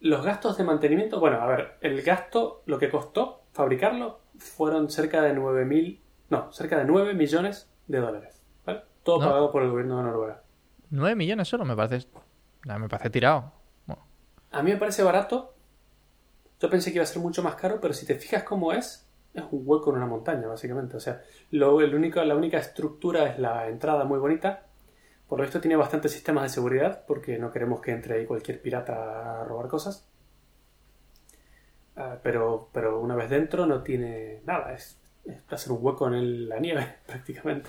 los 0.00 0.24
gastos 0.24 0.56
de 0.58 0.64
mantenimiento. 0.64 1.20
Bueno, 1.20 1.40
a 1.40 1.46
ver, 1.46 1.76
el 1.80 2.02
gasto, 2.02 2.62
lo 2.66 2.78
que 2.78 2.90
costó 2.90 3.42
fabricarlo, 3.52 4.20
fueron 4.38 4.90
cerca 4.90 5.22
de 5.22 5.34
9.000. 5.34 6.00
No, 6.30 6.52
cerca 6.52 6.78
de 6.78 6.84
9 6.84 7.14
millones 7.14 7.70
de 7.86 7.98
dólares. 7.98 8.42
¿vale? 8.64 8.82
Todo 9.02 9.20
No. 9.20 9.26
pagado 9.28 9.50
por 9.52 9.62
el 9.62 9.70
gobierno 9.70 9.98
de 9.98 10.02
Noruega. 10.04 10.42
9 10.90 11.14
millones 11.16 11.48
solo, 11.48 11.64
me 11.64 11.76
parece. 11.76 12.08
Me 12.64 12.88
parece 12.88 13.10
tirado. 13.10 13.52
Bueno, 13.86 14.02
A 14.50 14.62
mí 14.62 14.72
me 14.72 14.76
parece 14.76 15.02
barato. 15.02 15.54
Yo 16.60 16.68
pensé 16.68 16.90
que 16.90 16.96
iba 16.96 17.04
a 17.04 17.06
ser 17.06 17.22
mucho 17.22 17.42
más 17.42 17.54
caro, 17.54 17.80
pero 17.80 17.94
si 17.94 18.04
te 18.06 18.16
fijas 18.16 18.42
cómo 18.42 18.72
es, 18.72 19.08
es 19.34 19.44
un 19.50 19.62
hueco 19.64 19.90
en 19.90 19.96
una 19.96 20.06
montaña, 20.06 20.46
básicamente. 20.48 20.96
O 20.96 21.00
sea, 21.00 21.22
lo, 21.52 21.80
el 21.80 21.94
único, 21.94 22.22
la 22.24 22.34
única 22.36 22.58
estructura 22.58 23.26
es 23.28 23.38
la 23.38 23.68
entrada 23.68 24.04
muy 24.04 24.18
bonita. 24.18 24.64
Por 25.28 25.38
lo 25.38 25.44
visto 25.44 25.60
tiene 25.60 25.76
bastantes 25.76 26.12
sistemas 26.12 26.42
de 26.44 26.48
seguridad, 26.48 27.04
porque 27.06 27.38
no 27.38 27.52
queremos 27.52 27.80
que 27.80 27.92
entre 27.92 28.14
ahí 28.16 28.26
cualquier 28.26 28.60
pirata 28.60 29.40
a 29.42 29.44
robar 29.44 29.68
cosas. 29.68 30.06
Ah, 31.96 32.16
pero, 32.22 32.68
pero 32.72 33.00
una 33.00 33.14
vez 33.14 33.30
dentro 33.30 33.66
no 33.66 33.82
tiene 33.82 34.40
nada. 34.44 34.72
Es, 34.72 34.98
es 35.24 35.42
hacer 35.50 35.72
un 35.72 35.78
hueco 35.84 36.08
en 36.08 36.14
el- 36.14 36.48
la 36.48 36.58
nieve, 36.58 36.96
prácticamente. 37.06 37.68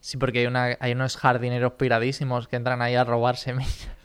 Sí, 0.00 0.18
porque 0.18 0.40
hay, 0.40 0.46
una, 0.46 0.76
hay 0.80 0.92
unos 0.92 1.16
jardineros 1.16 1.72
piradísimos 1.74 2.46
que 2.48 2.56
entran 2.56 2.82
ahí 2.82 2.94
a 2.94 3.04
robar 3.04 3.36
semillas. 3.36 3.88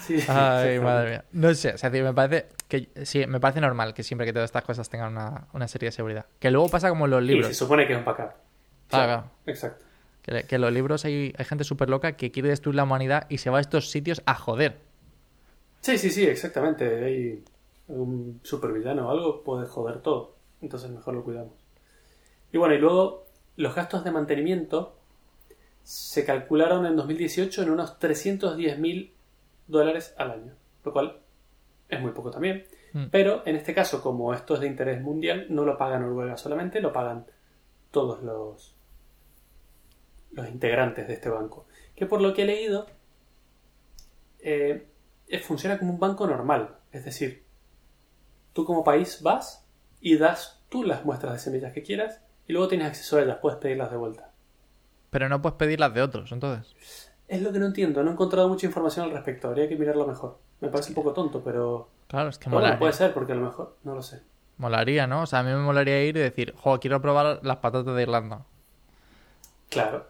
Sí, 0.00 0.18
Ay, 0.28 0.80
madre 0.80 1.10
mía. 1.10 1.24
No 1.32 1.54
sé, 1.54 1.72
o 1.72 1.78
sea, 1.78 1.88
me 1.88 2.12
parece 2.12 2.46
que 2.82 3.04
sí, 3.06 3.26
me 3.26 3.40
parece 3.40 3.60
normal 3.60 3.94
que 3.94 4.02
siempre 4.02 4.26
que 4.26 4.32
todas 4.32 4.48
estas 4.48 4.64
cosas 4.64 4.88
tengan 4.88 5.12
una, 5.12 5.46
una 5.52 5.68
serie 5.68 5.88
de 5.88 5.92
seguridad. 5.92 6.26
Que 6.38 6.50
luego 6.50 6.68
pasa 6.68 6.88
como 6.88 7.04
en 7.06 7.10
los 7.12 7.22
Y 7.22 7.26
libros. 7.26 7.48
se 7.48 7.54
supone 7.54 7.86
que 7.86 7.92
es 7.94 7.98
un 7.98 8.04
backup. 8.04 8.30
Claro, 8.88 9.06
claro. 9.06 9.30
Exacto. 9.46 9.84
Que, 10.22 10.44
que 10.44 10.54
en 10.54 10.60
los 10.60 10.72
libros 10.72 11.04
hay, 11.04 11.34
hay 11.36 11.44
gente 11.44 11.64
súper 11.64 11.90
loca 11.90 12.12
que 12.16 12.30
quiere 12.30 12.48
destruir 12.48 12.76
la 12.76 12.84
humanidad 12.84 13.26
y 13.28 13.38
se 13.38 13.50
va 13.50 13.58
a 13.58 13.60
estos 13.60 13.90
sitios 13.90 14.22
a 14.26 14.34
joder. 14.34 14.78
Sí, 15.80 15.98
sí, 15.98 16.10
sí, 16.10 16.24
exactamente. 16.24 17.04
Hay 17.04 17.44
un 17.88 18.40
supervillano 18.42 19.08
o 19.08 19.10
algo, 19.10 19.42
puede 19.42 19.66
joder 19.66 20.00
todo. 20.00 20.34
Entonces 20.62 20.90
mejor 20.90 21.14
lo 21.14 21.24
cuidamos. 21.24 21.52
Y 22.52 22.58
bueno, 22.58 22.74
y 22.74 22.78
luego 22.78 23.26
los 23.56 23.74
gastos 23.74 24.04
de 24.04 24.10
mantenimiento 24.10 24.96
se 25.82 26.24
calcularon 26.24 26.86
en 26.86 26.96
2018 26.96 27.62
en 27.62 27.70
unos 27.70 27.98
310 27.98 28.78
mil 28.78 29.12
dólares 29.66 30.14
al 30.16 30.30
año. 30.30 30.52
Lo 30.84 30.92
cual 30.92 31.18
es 31.88 32.00
muy 32.00 32.12
poco 32.12 32.30
también. 32.30 32.64
Mm. 32.92 33.06
Pero 33.10 33.42
en 33.46 33.56
este 33.56 33.74
caso, 33.74 34.02
como 34.02 34.32
esto 34.32 34.54
es 34.54 34.60
de 34.60 34.66
interés 34.66 35.00
mundial, 35.00 35.46
no 35.50 35.64
lo 35.64 35.76
paga 35.76 35.98
Noruega 35.98 36.36
solamente, 36.36 36.80
lo 36.80 36.92
pagan 36.92 37.26
todos 37.90 38.22
los, 38.22 38.76
los 40.32 40.48
integrantes 40.48 41.06
de 41.06 41.14
este 41.14 41.28
banco. 41.28 41.66
Que 41.94 42.06
por 42.06 42.20
lo 42.20 42.34
que 42.34 42.42
he 42.42 42.46
leído, 42.46 42.86
eh, 44.40 44.86
funciona 45.42 45.78
como 45.78 45.92
un 45.92 46.00
banco 46.00 46.26
normal. 46.26 46.76
Es 46.92 47.04
decir, 47.04 47.44
tú 48.52 48.64
como 48.64 48.84
país 48.84 49.22
vas 49.22 49.66
y 50.00 50.16
das 50.16 50.62
tú 50.68 50.82
las 50.84 51.04
muestras 51.04 51.32
de 51.34 51.38
semillas 51.38 51.72
que 51.72 51.82
quieras 51.82 52.20
y 52.46 52.52
luego 52.52 52.68
tienes 52.68 52.88
acceso 52.88 53.16
a 53.16 53.22
ellas, 53.22 53.38
puedes 53.40 53.58
pedirlas 53.58 53.90
de 53.90 53.96
vuelta. 53.96 54.32
Pero 55.10 55.28
no 55.28 55.40
puedes 55.40 55.56
pedir 55.56 55.80
las 55.80 55.94
de 55.94 56.02
otros, 56.02 56.32
entonces. 56.32 56.74
Es 57.26 57.40
lo 57.40 57.52
que 57.52 57.58
no 57.58 57.66
entiendo, 57.66 58.02
no 58.02 58.10
he 58.10 58.12
encontrado 58.12 58.48
mucha 58.48 58.66
información 58.66 59.06
al 59.06 59.12
respecto, 59.12 59.48
habría 59.48 59.68
que 59.68 59.76
mirarlo 59.76 60.06
mejor. 60.06 60.38
Me 60.60 60.68
parece 60.68 60.90
un 60.90 60.94
poco 60.94 61.12
tonto, 61.12 61.42
pero... 61.42 61.88
Claro, 62.08 62.28
es 62.28 62.38
que 62.38 62.44
pero 62.44 62.54
bueno, 62.56 62.66
molaría. 62.66 62.78
puede 62.78 62.92
ser, 62.92 63.12
porque 63.14 63.32
a 63.32 63.34
lo 63.36 63.42
mejor, 63.42 63.76
no 63.84 63.94
lo 63.94 64.02
sé. 64.02 64.22
Molaría, 64.58 65.06
¿no? 65.06 65.22
O 65.22 65.26
sea, 65.26 65.40
a 65.40 65.42
mí 65.42 65.50
me 65.50 65.58
molaría 65.58 66.04
ir 66.04 66.16
y 66.16 66.20
decir, 66.20 66.54
jo, 66.56 66.78
quiero 66.78 67.00
probar 67.02 67.40
las 67.42 67.56
patatas 67.56 67.94
de 67.96 68.02
Irlanda. 68.02 68.44
Claro. 69.68 70.06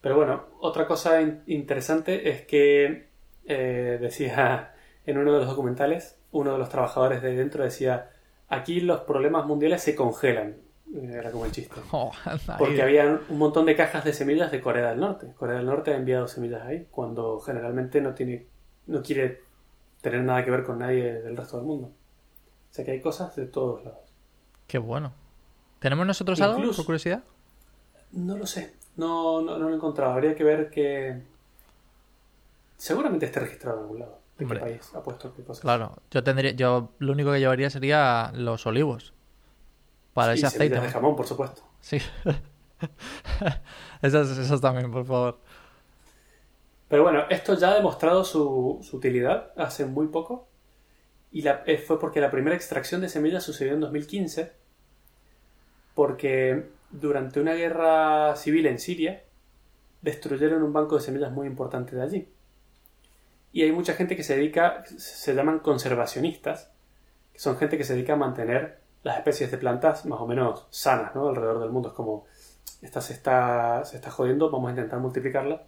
Pero 0.00 0.16
bueno, 0.16 0.44
otra 0.60 0.86
cosa 0.86 1.20
in- 1.20 1.42
interesante 1.46 2.30
es 2.30 2.42
que 2.46 3.08
eh, 3.44 3.98
decía 4.00 4.74
en 5.06 5.18
uno 5.18 5.32
de 5.32 5.38
los 5.40 5.48
documentales, 5.48 6.18
uno 6.32 6.52
de 6.52 6.58
los 6.58 6.68
trabajadores 6.68 7.22
de 7.22 7.34
dentro 7.36 7.64
decía, 7.64 8.10
aquí 8.48 8.80
los 8.80 9.00
problemas 9.00 9.44
mundiales 9.46 9.82
se 9.82 9.94
congelan. 9.94 10.56
Era 10.94 11.30
como 11.30 11.44
el 11.44 11.52
chiste. 11.52 11.80
Anda, 12.24 12.56
Porque 12.58 12.82
había 12.82 13.20
un 13.28 13.38
montón 13.38 13.66
de 13.66 13.76
cajas 13.76 14.04
de 14.04 14.12
semillas 14.12 14.50
de 14.50 14.60
Corea 14.60 14.88
del 14.90 15.00
Norte. 15.00 15.32
Corea 15.36 15.56
del 15.58 15.66
Norte 15.66 15.92
ha 15.92 15.96
enviado 15.96 16.26
semillas 16.26 16.62
ahí, 16.62 16.86
cuando 16.90 17.38
generalmente 17.40 18.00
no 18.00 18.14
tiene, 18.14 18.46
no 18.86 19.02
quiere 19.02 19.42
tener 20.00 20.22
nada 20.22 20.44
que 20.44 20.50
ver 20.50 20.64
con 20.64 20.78
nadie 20.78 21.20
del 21.22 21.36
resto 21.36 21.56
del 21.58 21.66
mundo. 21.66 21.88
O 21.88 22.72
sea 22.72 22.84
que 22.84 22.92
hay 22.92 23.00
cosas 23.00 23.34
de 23.36 23.46
todos 23.46 23.84
lados. 23.84 24.00
Qué 24.66 24.78
bueno. 24.78 25.12
¿Tenemos 25.80 26.06
nosotros 26.06 26.40
algo, 26.40 26.72
por 26.72 26.84
curiosidad? 26.84 27.22
No 28.12 28.36
lo 28.36 28.46
sé. 28.46 28.74
No, 28.96 29.40
no, 29.40 29.58
no 29.58 29.66
lo 29.66 29.70
he 29.70 29.76
encontrado. 29.76 30.12
Habría 30.12 30.34
que 30.34 30.44
ver 30.44 30.70
que. 30.70 31.22
Seguramente 32.76 33.26
esté 33.26 33.40
registrado 33.40 33.78
en 33.78 33.82
algún 33.84 33.98
lado. 34.00 34.18
¿De 34.38 34.44
Hombre. 34.44 34.58
qué 34.58 34.64
país? 34.66 34.94
Apuesto 34.94 35.34
qué 35.34 35.42
cosas. 35.42 35.62
Claro, 35.62 35.96
yo 36.10 36.22
tendría, 36.24 36.52
yo 36.52 36.92
lo 36.98 37.12
único 37.12 37.32
que 37.32 37.40
llevaría 37.40 37.68
sería 37.70 38.30
los 38.34 38.66
olivos. 38.66 39.12
Para 40.14 40.32
Y 40.34 40.38
ese 40.38 40.46
aceite. 40.46 40.80
de 40.80 40.88
jamón, 40.88 41.14
por 41.16 41.26
supuesto. 41.26 41.62
Sí. 41.80 41.98
esas, 44.02 44.36
esas 44.38 44.60
también, 44.60 44.90
por 44.90 45.04
favor. 45.04 45.40
Pero 46.90 47.04
bueno, 47.04 47.22
esto 47.30 47.54
ya 47.54 47.70
ha 47.70 47.76
demostrado 47.76 48.24
su, 48.24 48.80
utilidad 48.92 49.52
hace 49.56 49.86
muy 49.86 50.08
poco. 50.08 50.48
Y 51.30 51.46
eh, 51.46 51.78
fue 51.78 52.00
porque 52.00 52.20
la 52.20 52.32
primera 52.32 52.56
extracción 52.56 53.00
de 53.00 53.08
semillas 53.08 53.44
sucedió 53.44 53.74
en 53.74 53.80
2015. 53.80 54.50
Porque 55.94 56.66
durante 56.90 57.38
una 57.38 57.54
guerra 57.54 58.34
civil 58.34 58.66
en 58.66 58.80
Siria 58.80 59.22
destruyeron 60.02 60.64
un 60.64 60.72
banco 60.72 60.96
de 60.96 61.02
semillas 61.02 61.30
muy 61.30 61.46
importante 61.46 61.94
de 61.94 62.02
allí. 62.02 62.28
Y 63.52 63.62
hay 63.62 63.70
mucha 63.70 63.94
gente 63.94 64.16
que 64.16 64.24
se 64.24 64.34
dedica, 64.34 64.82
se 64.84 65.32
llaman 65.32 65.60
conservacionistas, 65.60 66.72
que 67.32 67.38
son 67.38 67.56
gente 67.56 67.78
que 67.78 67.84
se 67.84 67.94
dedica 67.94 68.14
a 68.14 68.16
mantener 68.16 68.80
las 69.04 69.16
especies 69.16 69.52
de 69.52 69.58
plantas 69.58 70.06
más 70.06 70.20
o 70.20 70.26
menos 70.26 70.66
sanas 70.70 71.14
¿no? 71.14 71.28
alrededor 71.28 71.60
del 71.60 71.70
mundo. 71.70 71.90
Es 71.90 71.94
como, 71.94 72.26
esta 72.82 73.00
se 73.00 73.12
está, 73.12 73.84
se 73.84 73.94
está 73.94 74.10
jodiendo, 74.10 74.50
vamos 74.50 74.70
a 74.70 74.72
intentar 74.72 74.98
multiplicarla. 74.98 75.62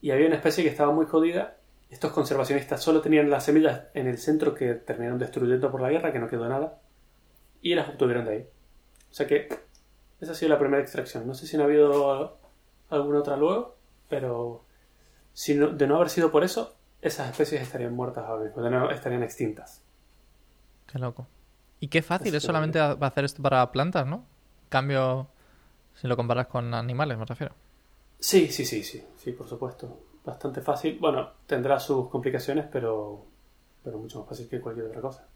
Y 0.00 0.10
había 0.10 0.26
una 0.26 0.36
especie 0.36 0.64
que 0.64 0.70
estaba 0.70 0.92
muy 0.92 1.06
jodida. 1.06 1.56
Estos 1.90 2.12
conservacionistas 2.12 2.82
solo 2.82 3.00
tenían 3.00 3.30
las 3.30 3.44
semillas 3.44 3.84
en 3.94 4.06
el 4.06 4.18
centro 4.18 4.54
que 4.54 4.74
terminaron 4.74 5.18
destruyendo 5.18 5.70
por 5.70 5.80
la 5.80 5.90
guerra, 5.90 6.12
que 6.12 6.18
no 6.20 6.28
quedó 6.28 6.48
nada, 6.48 6.78
y 7.62 7.74
las 7.74 7.88
obtuvieron 7.88 8.24
de 8.24 8.30
ahí. 8.32 8.48
O 9.10 9.14
sea 9.14 9.26
que 9.26 9.48
esa 10.20 10.32
ha 10.32 10.34
sido 10.34 10.50
la 10.50 10.58
primera 10.58 10.82
extracción. 10.82 11.26
No 11.26 11.34
sé 11.34 11.46
si 11.46 11.56
no 11.56 11.64
ha 11.64 11.66
habido 11.66 12.38
alguna 12.90 13.18
otra 13.18 13.36
luego, 13.36 13.76
pero 14.08 14.64
si 15.32 15.54
no- 15.54 15.68
de 15.70 15.86
no 15.86 15.96
haber 15.96 16.10
sido 16.10 16.30
por 16.30 16.44
eso, 16.44 16.76
esas 17.02 17.30
especies 17.30 17.62
estarían 17.62 17.94
muertas 17.94 18.24
ahora 18.26 18.44
mismo, 18.44 18.62
de 18.62 18.70
no- 18.70 18.90
estarían 18.90 19.22
extintas. 19.22 19.82
Qué 20.86 20.98
loco. 20.98 21.26
Y 21.80 21.88
qué 21.88 22.02
fácil 22.02 22.34
es 22.34 22.42
solamente 22.42 22.78
a- 22.78 22.92
hacer 23.00 23.24
esto 23.24 23.42
para 23.42 23.72
plantas, 23.72 24.06
¿no? 24.06 24.24
Cambio, 24.68 25.28
si 25.94 26.06
lo 26.06 26.16
comparas 26.16 26.46
con 26.46 26.72
animales, 26.74 27.16
me 27.18 27.24
refiero. 27.24 27.54
Sí, 28.20 28.48
sí, 28.48 28.66
sí, 28.66 28.82
sí, 28.82 29.02
sí, 29.16 29.32
por 29.32 29.48
supuesto. 29.48 29.98
Bastante 30.24 30.60
fácil. 30.60 30.98
Bueno, 31.00 31.32
tendrá 31.46 31.80
sus 31.80 32.08
complicaciones, 32.10 32.66
pero, 32.70 33.24
pero 33.82 33.98
mucho 33.98 34.20
más 34.20 34.28
fácil 34.28 34.48
que 34.48 34.60
cualquier 34.60 34.86
otra 34.86 35.00
cosa. 35.00 35.26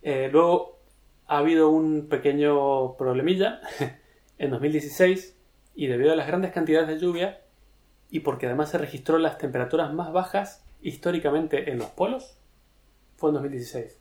Eh, 0.00 0.28
luego 0.32 0.78
ha 1.26 1.38
habido 1.38 1.70
un 1.70 2.08
pequeño 2.08 2.96
problemilla 2.96 3.60
en 4.38 4.50
2016 4.50 5.36
y 5.74 5.86
debido 5.88 6.12
a 6.12 6.16
las 6.16 6.26
grandes 6.26 6.52
cantidades 6.52 6.88
de 6.88 6.98
lluvia 6.98 7.42
y 8.10 8.20
porque 8.20 8.46
además 8.46 8.70
se 8.70 8.78
registró 8.78 9.18
las 9.18 9.38
temperaturas 9.38 9.92
más 9.92 10.12
bajas 10.12 10.64
históricamente 10.82 11.70
en 11.70 11.78
los 11.78 11.88
polos, 11.88 12.36
fue 13.16 13.30
en 13.30 13.34
2016. 13.34 13.98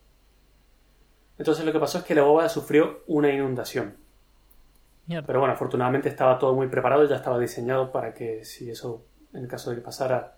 Entonces 1.38 1.66
lo 1.66 1.72
que 1.72 1.80
pasó 1.80 2.00
es 2.00 2.04
que 2.04 2.16
la 2.16 2.24
bóveda 2.24 2.50
sufrió 2.50 3.04
una 3.08 3.32
inundación. 3.32 3.98
Pero 5.08 5.40
bueno, 5.40 5.54
afortunadamente 5.54 6.08
estaba 6.08 6.40
todo 6.40 6.54
muy 6.54 6.68
preparado, 6.68 7.06
ya 7.06 7.18
estaba 7.18 7.38
diseñado 7.38 7.92
para 7.92 8.14
que 8.14 8.46
si 8.46 8.70
eso, 8.70 9.04
en 9.34 9.42
el 9.44 9.48
caso 9.48 9.70
de 9.70 9.78
que 9.78 9.82
pasara, 9.82 10.38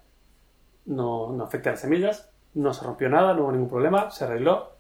no, 0.85 1.31
no 1.31 1.43
afecte 1.43 1.69
a 1.69 1.73
las 1.73 1.81
semillas. 1.81 2.31
No 2.53 2.73
se 2.73 2.83
rompió 2.83 3.09
nada, 3.09 3.33
no 3.33 3.43
hubo 3.43 3.51
ningún 3.51 3.69
problema, 3.69 4.11
se 4.11 4.25
arregló. 4.25 4.73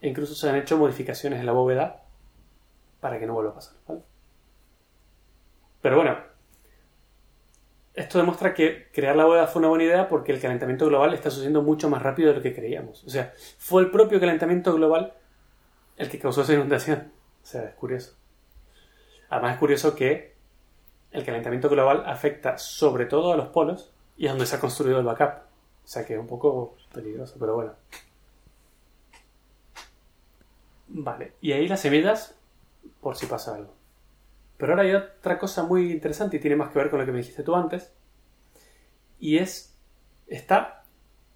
E 0.00 0.08
incluso 0.08 0.34
se 0.34 0.48
han 0.48 0.56
hecho 0.56 0.76
modificaciones 0.76 1.40
en 1.40 1.46
la 1.46 1.52
bóveda 1.52 2.02
para 3.00 3.18
que 3.18 3.26
no 3.26 3.34
vuelva 3.34 3.52
a 3.52 3.54
pasar. 3.54 3.76
¿vale? 3.86 4.00
Pero 5.80 5.96
bueno, 5.96 6.16
esto 7.94 8.18
demuestra 8.18 8.52
que 8.54 8.88
crear 8.92 9.16
la 9.16 9.24
bóveda 9.24 9.46
fue 9.46 9.60
una 9.60 9.68
buena 9.68 9.84
idea 9.84 10.08
porque 10.08 10.32
el 10.32 10.40
calentamiento 10.40 10.86
global 10.86 11.14
está 11.14 11.30
sucediendo 11.30 11.62
mucho 11.62 11.88
más 11.88 12.02
rápido 12.02 12.30
de 12.30 12.36
lo 12.36 12.42
que 12.42 12.54
creíamos. 12.54 13.04
O 13.04 13.10
sea, 13.10 13.32
fue 13.58 13.82
el 13.82 13.90
propio 13.90 14.20
calentamiento 14.20 14.74
global 14.74 15.14
el 15.96 16.10
que 16.10 16.18
causó 16.18 16.42
esa 16.42 16.54
inundación. 16.54 17.10
O 17.42 17.46
sea, 17.46 17.64
es 17.64 17.74
curioso. 17.74 18.16
Además 19.28 19.54
es 19.54 19.58
curioso 19.58 19.94
que 19.94 20.34
el 21.12 21.24
calentamiento 21.24 21.68
global 21.68 22.04
afecta 22.06 22.58
sobre 22.58 23.06
todo 23.06 23.32
a 23.32 23.36
los 23.36 23.48
polos 23.48 23.92
y 24.16 24.26
es 24.26 24.32
donde 24.32 24.46
se 24.46 24.56
ha 24.56 24.60
construido 24.60 24.98
el 24.98 25.04
backup. 25.04 25.44
O 25.84 25.88
sea 25.88 26.04
que 26.04 26.14
es 26.14 26.18
un 26.20 26.26
poco 26.26 26.76
peligroso, 26.92 27.36
pero 27.38 27.54
bueno. 27.54 27.72
Vale, 30.88 31.32
y 31.40 31.52
ahí 31.52 31.66
las 31.68 31.80
semillas, 31.80 32.34
por 33.00 33.16
si 33.16 33.26
pasa 33.26 33.54
algo. 33.54 33.74
Pero 34.56 34.72
ahora 34.72 34.84
hay 34.84 34.94
otra 34.94 35.38
cosa 35.38 35.64
muy 35.64 35.92
interesante 35.92 36.36
y 36.36 36.40
tiene 36.40 36.56
más 36.56 36.70
que 36.70 36.78
ver 36.78 36.90
con 36.90 36.98
lo 37.00 37.04
que 37.06 37.12
me 37.12 37.18
dijiste 37.18 37.42
tú 37.42 37.54
antes. 37.54 37.92
Y 39.18 39.38
es, 39.38 39.74
está, 40.28 40.84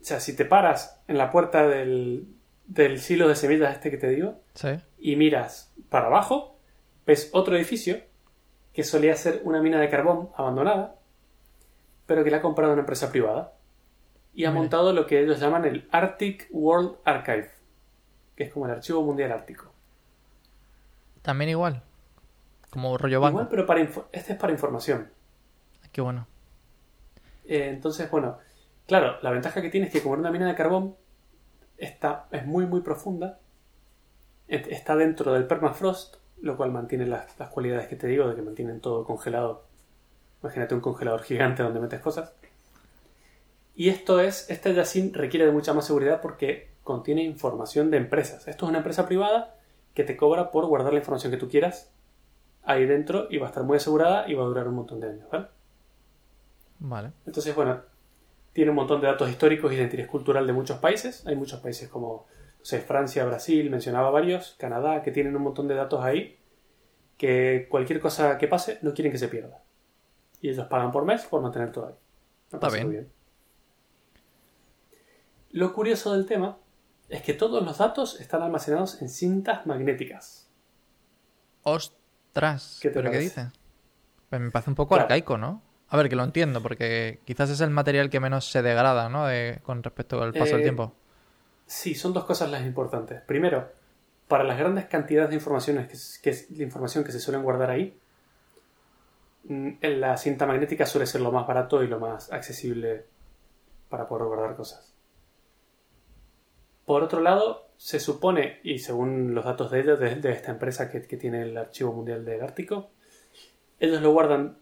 o 0.01 0.05
sea, 0.05 0.21
si 0.21 0.35
te 0.37 0.45
paras 0.45 1.01
en 1.09 1.19
la 1.19 1.31
puerta 1.31 1.67
del, 1.67 2.27
del 2.67 3.01
silo 3.01 3.29
de 3.29 3.35
semillas 3.37 3.75
este 3.75 3.91
que 3.91 3.99
te 3.99 4.09
digo 4.09 4.37
Sí. 4.55 4.69
y 4.99 5.17
miras 5.17 5.73
para 5.91 6.07
abajo, 6.07 6.57
ves 7.07 7.31
otro 7.33 7.57
edificio 7.57 8.01
que 8.73 8.85
solía 8.85 9.17
ser 9.17 9.41
una 9.45 9.61
mina 9.61 9.81
de 9.81 9.91
carbón 9.91 10.31
abandonada, 10.37 10.97
pero 12.07 12.25
que 12.25 12.31
la 12.31 12.39
ha 12.39 12.43
comprado 12.43 12.73
una 12.73 12.81
empresa 12.83 13.11
privada 13.11 13.53
y 14.35 14.45
ha 14.45 14.51
montado 14.53 14.93
lo 14.93 15.07
que 15.07 15.21
ellos 15.21 15.41
llaman 15.41 15.65
el 15.65 15.89
Arctic 15.91 16.49
World 16.51 16.97
Archive, 17.05 17.51
que 18.37 18.45
es 18.45 18.53
como 18.53 18.67
el 18.67 18.73
Archivo 18.73 19.03
Mundial 19.03 19.33
Ártico. 19.33 19.73
También 21.23 21.51
igual. 21.51 21.83
Como 22.71 22.97
rollo 22.97 23.21
banco. 23.21 23.39
Igual, 23.39 23.49
pero 23.51 23.67
para 23.67 23.81
este 23.81 24.33
es 24.33 24.39
para 24.39 24.53
información. 24.53 25.11
Qué 25.93 26.01
bueno. 26.01 26.27
Eh, 27.45 27.69
entonces, 27.69 28.09
bueno, 28.11 28.39
claro, 28.87 29.17
la 29.23 29.31
ventaja 29.31 29.61
que 29.61 29.71
tiene 29.71 29.89
es 29.89 29.93
que 29.93 30.03
como 30.03 30.15
una 30.15 30.31
mina 30.31 30.47
de 30.47 30.55
carbón, 30.55 30.95
está, 31.77 32.29
es 32.31 32.47
muy, 32.47 32.67
muy 32.67 32.81
profunda, 32.81 33.41
et- 34.47 34.69
está 34.69 34.95
dentro 34.95 35.33
del 35.33 35.47
permafrost, 35.49 36.17
lo 36.43 36.57
cual 36.57 36.73
mantiene 36.73 37.07
las, 37.07 37.39
las 37.39 37.49
cualidades 37.51 37.89
que 37.89 37.97
te 37.97 38.07
digo 38.07 38.29
de 38.29 38.35
que 38.35 38.43
mantienen 38.43 38.81
todo 38.81 39.05
congelado. 39.05 39.65
Imagínate 40.43 40.75
un 40.75 40.81
congelador 40.81 41.23
gigante 41.23 41.63
donde 41.63 41.81
metes 41.81 42.01
cosas. 42.01 42.33
Y 43.75 43.89
esto 43.89 44.21
es, 44.21 44.49
este 44.51 44.75
Yassin 44.75 45.15
requiere 45.15 45.47
de 45.47 45.53
mucha 45.53 45.73
más 45.73 45.87
seguridad 45.87 46.21
porque 46.21 46.71
contiene 46.83 47.23
información 47.23 47.91
de 47.91 47.99
empresas. 47.99 48.49
Esto 48.49 48.67
es 48.67 48.69
una 48.69 48.79
empresa 48.79 49.07
privada 49.07 49.57
que 49.95 50.05
te 50.05 50.17
cobra 50.17 50.51
por 50.51 50.67
guardar 50.67 50.93
la 50.93 50.99
información 50.99 51.31
que 51.31 51.39
tú 51.39 51.49
quieras 51.49 51.91
ahí 52.63 52.87
dentro 52.87 53.27
y 53.31 53.39
va 53.39 53.47
a 53.47 53.49
estar 53.49 53.65
muy 53.65 53.77
asegurada 53.77 54.29
y 54.29 54.35
va 54.35 54.45
a 54.45 54.47
durar 54.47 54.69
un 54.69 54.75
montón 54.75 55.01
de 55.01 55.09
años, 55.09 55.27
¿vale? 55.31 55.47
Vale. 56.79 57.13
Entonces, 57.27 57.55
bueno, 57.55 57.81
tiene 58.53 58.71
un 58.71 58.77
montón 58.77 59.01
de 59.01 59.07
datos 59.07 59.31
históricos 59.31 59.73
y 59.73 59.77
de 59.77 59.83
interés 59.83 60.09
cultural 60.09 60.47
de 60.47 60.53
muchos 60.53 60.79
países. 60.79 61.27
Hay 61.27 61.37
muchos 61.37 61.61
países 61.61 61.89
como 61.89 62.27
no 62.61 62.65
sé, 62.65 62.81
Francia, 62.81 63.25
Brasil, 63.25 63.71
mencionaba 63.71 64.11
varios, 64.11 64.57
Canadá, 64.59 65.03
que 65.03 65.11
tienen 65.13 65.37
un 65.37 65.43
montón 65.43 65.69
de 65.69 65.75
datos 65.75 66.05
ahí 66.05 66.39
que 67.19 67.69
cualquier 67.71 68.01
cosa 68.01 68.39
que 68.39 68.49
pase 68.49 68.79
no 68.83 68.95
quieren 68.95 69.13
que 69.13 69.19
se 69.19 69.29
pierda. 69.29 69.63
Y 70.41 70.51
ellos 70.51 70.67
pagan 70.69 70.93
por 70.93 71.05
mes 71.05 71.25
por 71.27 71.43
mantener 71.43 71.73
todo 71.73 71.89
ahí. 71.89 71.95
Me 72.53 72.57
Está 72.59 72.71
muy 72.71 72.91
bien. 72.91 73.13
Lo 75.51 75.75
curioso 75.75 76.15
del 76.15 76.27
tema 76.27 76.59
es 77.09 77.23
que 77.23 77.35
todos 77.35 77.63
los 77.63 77.79
datos 77.79 78.21
están 78.21 78.43
almacenados 78.43 79.03
en 79.03 79.09
cintas 79.09 79.67
magnéticas. 79.67 80.51
Ostras. 81.63 82.79
¿Qué 82.81 82.91
te 82.91 82.95
¿Pero 82.95 83.11
qué 83.11 83.19
parece? 83.19 83.41
dices? 83.41 83.49
Pues 84.31 84.41
me 84.41 84.51
parece 84.51 84.71
un 84.71 84.77
poco 84.77 84.95
Claro. 84.95 85.05
arcaico, 85.05 85.39
¿no? 85.39 85.63
A 85.89 85.97
ver, 85.97 86.09
que 86.09 86.17
lo 86.17 86.25
entiendo, 86.25 86.63
porque 86.63 87.21
quizás 87.27 87.51
es 87.51 87.61
el 87.61 87.71
material 87.71 88.11
que 88.11 88.21
menos 88.21 88.51
se 88.51 88.63
degrada, 88.63 89.09
¿no? 89.09 89.27
De- 89.27 89.61
con 89.65 89.83
respecto 89.83 90.23
al 90.23 90.35
paso 90.35 90.57
del 90.57 90.63
Eh, 90.63 90.65
tiempo. 90.65 90.95
Sí, 91.71 91.95
son 91.95 92.13
dos 92.13 92.25
cosas 92.25 92.51
las 92.51 92.67
importantes. 92.67 93.21
Primero, 93.23 93.69
para 94.27 94.43
las 94.43 94.59
grandes 94.59 94.87
cantidades 94.87 95.31
de 95.31 95.37
información 95.37 95.77
que, 95.87 95.97
que 96.21 96.37
la 96.57 96.65
información 96.65 97.05
que 97.05 97.13
se 97.13 97.21
suelen 97.21 97.45
guardar 97.45 97.71
ahí, 97.71 97.97
mm, 99.45 99.71
la 99.83 100.17
cinta 100.17 100.47
magnética 100.47 100.85
suele 100.85 101.07
ser 101.07 101.21
lo 101.21 101.31
más 101.31 101.47
barato 101.47 101.85
y 101.85 101.87
lo 101.87 102.01
más 102.01 102.33
accesible 102.33 103.07
para 103.89 104.09
poder 104.09 104.27
guardar 104.27 104.57
cosas. 104.57 104.93
Por 106.87 107.05
otro 107.05 107.21
lado, 107.21 107.69
se 107.77 108.01
supone, 108.01 108.59
y 108.65 108.81
según 108.81 109.33
los 109.33 109.45
datos 109.45 109.71
de 109.71 109.79
ellos, 109.81 110.01
de, 110.01 110.17
de 110.17 110.33
esta 110.33 110.51
empresa 110.51 110.91
que, 110.91 111.03
que 111.03 111.17
tiene 111.17 111.43
el 111.43 111.57
Archivo 111.57 111.93
Mundial 111.93 112.25
del 112.25 112.43
Ártico, 112.43 112.91
ellos 113.79 114.03
lo 114.03 114.11
guardan 114.11 114.59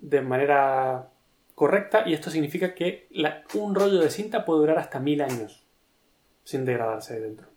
de 0.00 0.22
manera 0.22 1.10
correcta 1.54 2.04
y 2.06 2.14
esto 2.14 2.30
significa 2.30 2.74
que 2.74 3.08
la- 3.10 3.44
un 3.52 3.74
rollo 3.74 4.00
de 4.00 4.08
cinta 4.08 4.46
puede 4.46 4.60
durar 4.60 4.78
hasta 4.78 5.00
mil 5.00 5.20
años 5.20 5.65
sin 6.46 6.64
degradarse 6.64 7.18
dentro. 7.20 7.48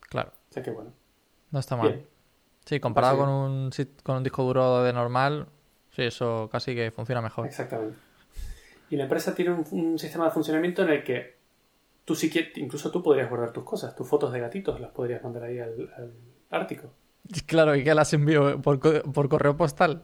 Claro. 0.00 0.32
O 0.50 0.52
sea 0.52 0.62
que 0.62 0.70
bueno. 0.70 0.92
No 1.50 1.58
está 1.58 1.76
mal. 1.76 1.88
Bien. 1.92 2.06
Sí, 2.64 2.80
comparado 2.80 3.18
con 3.18 3.28
un, 3.28 3.70
con 4.02 4.16
un 4.16 4.22
disco 4.22 4.42
duro 4.42 4.82
de 4.82 4.92
normal, 4.94 5.46
sí, 5.90 6.02
eso 6.02 6.48
casi 6.50 6.74
que 6.74 6.90
funciona 6.90 7.20
mejor. 7.20 7.46
Exactamente. 7.46 7.98
Y 8.88 8.96
la 8.96 9.02
empresa 9.04 9.34
tiene 9.34 9.52
un, 9.52 9.64
un 9.70 9.98
sistema 9.98 10.24
de 10.24 10.30
funcionamiento 10.30 10.82
en 10.82 10.88
el 10.88 11.04
que 11.04 11.36
tú 12.06 12.14
sí 12.14 12.30
que, 12.30 12.52
incluso 12.56 12.90
tú 12.90 13.02
podrías 13.02 13.28
guardar 13.28 13.52
tus 13.52 13.64
cosas, 13.64 13.94
tus 13.94 14.08
fotos 14.08 14.32
de 14.32 14.40
gatitos 14.40 14.80
las 14.80 14.90
podrías 14.92 15.22
mandar 15.22 15.44
ahí 15.44 15.58
al, 15.58 15.92
al 15.96 16.12
Ártico. 16.50 16.90
Claro, 17.46 17.74
y 17.74 17.84
que 17.84 17.94
las 17.94 18.12
envío 18.14 18.60
por, 18.62 18.78
por 19.12 19.28
correo 19.28 19.56
postal. 19.56 20.02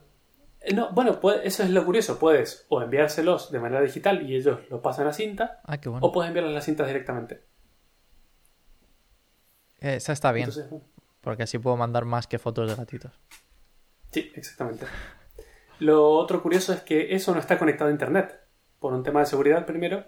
Eh, 0.60 0.74
No, 0.74 0.90
bueno, 0.92 1.18
puede- 1.20 1.46
eso 1.46 1.62
es 1.62 1.70
lo 1.70 1.84
curioso. 1.86 2.18
Puedes 2.18 2.66
o 2.68 2.82
enviárselos 2.82 3.50
de 3.50 3.58
manera 3.60 3.80
digital 3.82 4.28
y 4.28 4.36
ellos 4.36 4.60
lo 4.70 4.82
pasan 4.82 5.06
a 5.06 5.12
cinta, 5.14 5.60
Ah, 5.64 5.78
qué 5.78 5.88
bueno. 5.88 6.06
o 6.06 6.12
puedes 6.12 6.28
enviarles 6.28 6.54
las 6.54 6.64
cintas 6.66 6.86
directamente. 6.86 7.42
Eh, 9.80 9.96
Esa 9.96 10.12
está 10.12 10.32
bien, 10.32 10.48
Entonces, 10.48 10.70
porque 11.20 11.42
así 11.44 11.58
puedo 11.58 11.76
mandar 11.76 12.04
más 12.04 12.26
que 12.26 12.38
fotos 12.38 12.68
de 12.68 12.76
gatitos. 12.76 13.12
sí, 14.12 14.30
exactamente. 14.34 14.86
Lo 15.78 16.10
otro 16.10 16.42
curioso 16.42 16.72
es 16.72 16.82
que 16.82 17.14
eso 17.14 17.32
no 17.34 17.40
está 17.40 17.58
conectado 17.58 17.88
a 17.88 17.92
internet. 17.92 18.38
Por 18.78 18.92
un 18.92 19.02
tema 19.02 19.20
de 19.20 19.26
seguridad 19.26 19.64
primero. 19.66 20.04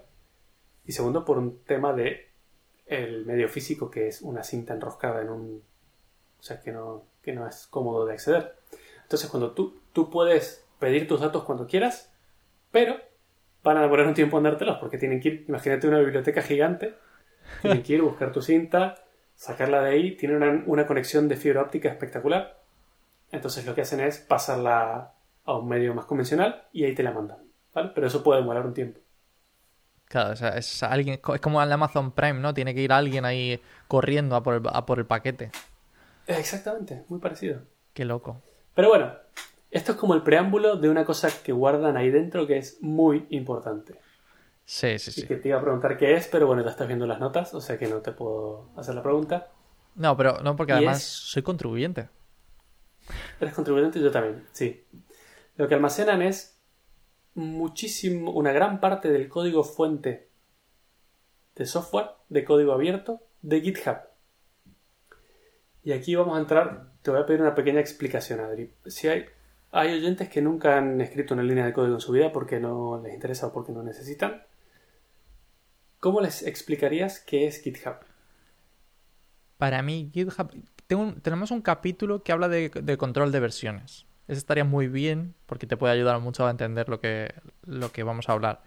Y 0.85 0.91
segundo, 0.91 1.25
por 1.25 1.37
un 1.37 1.63
tema 1.63 1.93
de 1.93 2.29
el 2.85 3.25
medio 3.25 3.47
físico, 3.49 3.89
que 3.89 4.07
es 4.07 4.21
una 4.21 4.43
cinta 4.43 4.73
enroscada 4.73 5.21
en 5.21 5.29
un. 5.29 5.63
O 6.39 6.43
sea, 6.43 6.59
que 6.59 6.71
no, 6.71 7.05
que 7.21 7.33
no 7.33 7.47
es 7.47 7.67
cómodo 7.67 8.05
de 8.05 8.13
acceder. 8.13 8.55
Entonces, 9.03 9.29
cuando 9.29 9.51
tú, 9.53 9.79
tú 9.93 10.09
puedes 10.09 10.65
pedir 10.79 11.07
tus 11.07 11.21
datos 11.21 11.43
cuando 11.43 11.65
quieras, 11.65 12.11
pero 12.71 12.97
van 13.63 13.77
a 13.77 13.81
demorar 13.81 14.07
un 14.07 14.13
tiempo 14.13 14.37
en 14.37 14.43
dártelos, 14.43 14.77
porque 14.79 14.97
tienen 14.97 15.21
que 15.21 15.29
ir, 15.29 15.45
imagínate 15.47 15.87
una 15.87 15.99
biblioteca 15.99 16.41
gigante, 16.41 16.95
tienen 17.61 17.81
que 17.81 17.93
ir, 17.93 18.01
buscar 18.01 18.31
tu 18.33 18.41
cinta, 18.41 19.02
sacarla 19.43 19.81
de 19.81 19.89
ahí, 19.89 20.15
tiene 20.15 20.37
una, 20.37 20.63
una 20.65 20.87
conexión 20.87 21.27
de 21.27 21.35
fibra 21.35 21.61
óptica 21.61 21.89
espectacular. 21.89 22.61
Entonces 23.29 23.65
lo 23.65 23.75
que 23.75 23.81
hacen 23.81 23.99
es 23.99 24.19
pasarla 24.19 25.11
a 25.43 25.57
un 25.57 25.67
medio 25.67 25.93
más 25.93 26.05
convencional 26.05 26.63
y 26.71 26.85
ahí 26.85 26.95
te 26.95 27.03
la 27.03 27.11
mandan. 27.11 27.39
¿vale? 27.73 27.91
Pero 27.93 28.07
eso 28.07 28.23
puede 28.23 28.39
demorar 28.39 28.65
un 28.65 28.73
tiempo. 28.73 29.01
Claro, 30.05 30.31
o 30.31 30.35
sea, 30.37 30.57
es 30.57 30.81
alguien, 30.81 31.19
es 31.33 31.41
como 31.41 31.61
en 31.61 31.69
Amazon 31.69 32.13
Prime, 32.13 32.39
¿no? 32.39 32.53
Tiene 32.53 32.73
que 32.73 32.81
ir 32.83 32.93
alguien 32.93 33.25
ahí 33.25 33.59
corriendo 33.89 34.37
a 34.37 34.43
por 34.43 34.53
el, 34.55 34.61
a 34.71 34.85
por 34.85 34.99
el 34.99 35.05
paquete. 35.05 35.51
Exactamente, 36.25 37.03
muy 37.09 37.19
parecido. 37.19 37.63
Qué 37.93 38.05
loco. 38.05 38.41
Pero 38.75 38.87
bueno, 38.87 39.11
esto 39.71 39.91
es 39.91 39.97
como 39.97 40.13
el 40.13 40.23
preámbulo 40.23 40.77
de 40.77 40.89
una 40.89 41.03
cosa 41.03 41.27
que 41.43 41.51
guardan 41.51 41.97
ahí 41.97 42.11
dentro 42.11 42.47
que 42.47 42.59
es 42.59 42.81
muy 42.81 43.25
importante. 43.29 43.95
Sí, 44.65 44.97
sí, 44.99 45.11
Y 45.11 45.13
sí. 45.21 45.27
que 45.27 45.35
te 45.35 45.49
iba 45.49 45.57
a 45.59 45.61
preguntar 45.61 45.97
qué 45.97 46.13
es, 46.15 46.27
pero 46.27 46.47
bueno, 46.47 46.63
ya 46.63 46.69
estás 46.71 46.87
viendo 46.87 47.05
las 47.05 47.19
notas, 47.19 47.53
o 47.53 47.61
sea 47.61 47.77
que 47.77 47.87
no 47.87 48.01
te 48.01 48.11
puedo 48.13 48.69
hacer 48.77 48.95
la 48.95 49.03
pregunta. 49.03 49.49
No, 49.95 50.15
pero 50.17 50.39
no, 50.41 50.55
porque 50.55 50.71
Y 50.73 50.75
además 50.77 50.97
es- 50.99 51.03
soy 51.03 51.43
contribuyente. 51.43 52.09
Eres 53.39 53.53
contribuyente 53.53 53.99
y 53.99 54.01
yo 54.03 54.11
también, 54.11 54.47
sí. 54.53 54.85
Lo 55.57 55.67
que 55.67 55.75
almacenan 55.75 56.21
es 56.21 56.57
muchísimo, 57.35 58.31
una 58.31 58.51
gran 58.53 58.79
parte 58.79 59.11
del 59.11 59.27
código 59.27 59.63
fuente 59.63 60.29
de 61.55 61.65
software, 61.65 62.07
de 62.29 62.43
código 62.45 62.71
abierto, 62.73 63.21
de 63.41 63.61
GitHub. 63.61 63.97
Y 65.83 65.91
aquí 65.91 66.15
vamos 66.15 66.37
a 66.37 66.41
entrar, 66.41 66.91
te 67.01 67.11
voy 67.11 67.19
a 67.19 67.25
pedir 67.25 67.41
una 67.41 67.53
pequeña 67.55 67.81
explicación, 67.81 68.39
Adri. 68.39 68.73
Si 68.85 69.07
hay, 69.09 69.25
hay 69.71 69.93
oyentes 69.93 70.29
que 70.29 70.41
nunca 70.41 70.77
han 70.77 71.01
escrito 71.01 71.33
una 71.33 71.43
línea 71.43 71.65
de 71.65 71.73
código 71.73 71.95
en 71.95 72.01
su 72.01 72.13
vida 72.13 72.31
porque 72.31 72.59
no 72.59 73.01
les 73.03 73.13
interesa 73.13 73.47
o 73.47 73.53
porque 73.53 73.73
no 73.73 73.83
necesitan, 73.83 74.43
¿cómo 76.03 76.19
les 76.19 76.43
explicarías 76.45 77.21
qué 77.21 77.47
es 77.47 77.61
GitHub? 77.61 77.95
Para 79.57 79.81
mí, 79.81 80.11
GitHub. 80.13 80.51
tenemos 81.21 81.49
un 81.49 81.61
capítulo 81.61 82.23
que 82.23 82.33
habla 82.33 82.49
de, 82.49 82.97
control 82.97 83.31
de 83.31 83.39
versiones. 83.39 84.05
Eso 84.27 84.37
estaría 84.37 84.65
muy 84.65 84.89
bien 84.89 85.33
porque 85.45 85.65
te 85.65 85.77
puede 85.77 85.93
ayudar 85.93 86.19
mucho 86.19 86.45
a 86.45 86.51
entender 86.51 86.89
lo 86.89 86.99
que, 86.99 87.33
lo 87.65 87.93
que 87.93 88.03
vamos 88.03 88.27
a 88.27 88.33
hablar. 88.33 88.63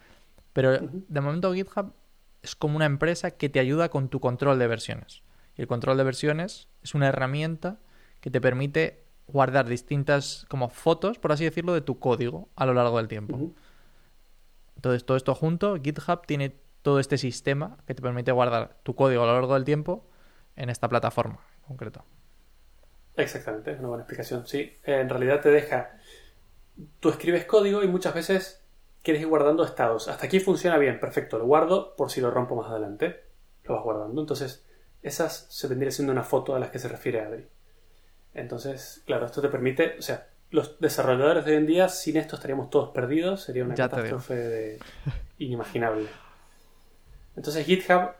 Pero 0.55 0.79
de 0.81 1.21
momento, 1.21 1.53
GitHub 1.53 1.93
es 2.41 2.57
como 2.57 2.77
una 2.77 2.87
empresa 2.87 3.33
que 3.33 3.51
te 3.51 3.61
ayuda 3.61 3.91
con 3.91 4.09
tu 4.09 4.19
control 4.19 4.59
de 4.59 4.69
versiones. 4.69 5.23
Y 5.59 5.61
el 5.61 5.67
control 5.67 5.99
de 5.99 6.05
versiones 6.05 6.69
es 6.83 6.95
una 6.95 7.09
herramienta 7.09 7.79
que 8.23 8.31
te 8.31 8.41
permite 8.41 9.05
guardar 9.27 9.69
distintas 9.69 10.47
como 10.49 10.71
fotos, 10.71 11.19
por 11.19 11.33
así 11.33 11.45
decirlo, 11.45 11.75
de 11.75 11.83
tu 11.83 11.99
código 11.99 12.49
a 12.57 12.65
lo 12.65 12.73
largo 12.73 12.97
del 12.97 13.09
tiempo. 13.09 13.53
Entonces, 14.77 15.05
todo 15.05 15.19
esto 15.19 15.35
junto, 15.35 15.77
GitHub 15.77 16.25
tiene 16.27 16.65
todo 16.87 17.01
este 17.01 17.19
sistema 17.19 17.79
que 17.85 17.97
te 17.97 18.01
permite 18.01 18.31
guardar 18.31 18.77
tu 18.85 18.95
código 18.95 19.25
a 19.25 19.27
lo 19.27 19.33
largo 19.33 19.55
del 19.55 19.65
tiempo 19.65 20.07
en 20.55 20.71
esta 20.71 20.89
plataforma 20.89 21.41
en 21.57 21.65
concreto. 21.65 22.05
Exactamente, 23.17 23.73
es 23.73 23.81
una 23.81 23.89
buena 23.89 24.05
explicación. 24.05 24.47
Sí, 24.47 24.73
en 24.85 25.09
realidad 25.09 25.41
te 25.41 25.49
deja. 25.49 25.99
Tú 27.01 27.09
escribes 27.09 27.45
código 27.45 27.83
y 27.83 27.89
muchas 27.89 28.15
veces 28.15 28.65
quieres 29.03 29.21
ir 29.21 29.27
guardando 29.27 29.65
estados. 29.65 30.07
Hasta 30.07 30.27
aquí 30.27 30.39
funciona 30.39 30.79
bien, 30.79 31.01
perfecto, 31.01 31.41
lo 31.41 31.47
guardo 31.47 31.97
por 31.97 32.09
si 32.09 32.21
lo 32.21 32.31
rompo 32.31 32.55
más 32.55 32.71
adelante. 32.71 33.25
Lo 33.65 33.75
vas 33.75 33.83
guardando. 33.83 34.21
Entonces, 34.21 34.65
esas 35.03 35.49
se 35.51 35.67
vendría 35.67 35.91
siendo 35.91 36.13
una 36.13 36.23
foto 36.23 36.55
a 36.55 36.61
las 36.61 36.71
que 36.71 36.79
se 36.79 36.87
refiere 36.87 37.21
Adri. 37.21 37.49
Entonces, 38.33 39.03
claro, 39.07 39.27
esto 39.27 39.43
te 39.43 39.49
permite, 39.49 39.97
o 39.99 40.03
sea, 40.03 40.29
los 40.53 40.79
desarrolladores 40.79 41.45
de 41.47 41.51
hoy 41.51 41.57
en 41.57 41.67
día, 41.67 41.89
sin 41.89 42.17
esto 42.17 42.37
estaríamos 42.37 42.71
todos 42.71 42.91
perdidos, 42.91 43.43
sería 43.43 43.65
una 43.65 43.75
catástrofe 43.75 44.79
inimaginable. 45.39 46.07
Entonces 47.37 47.67
GitHub, 47.67 48.13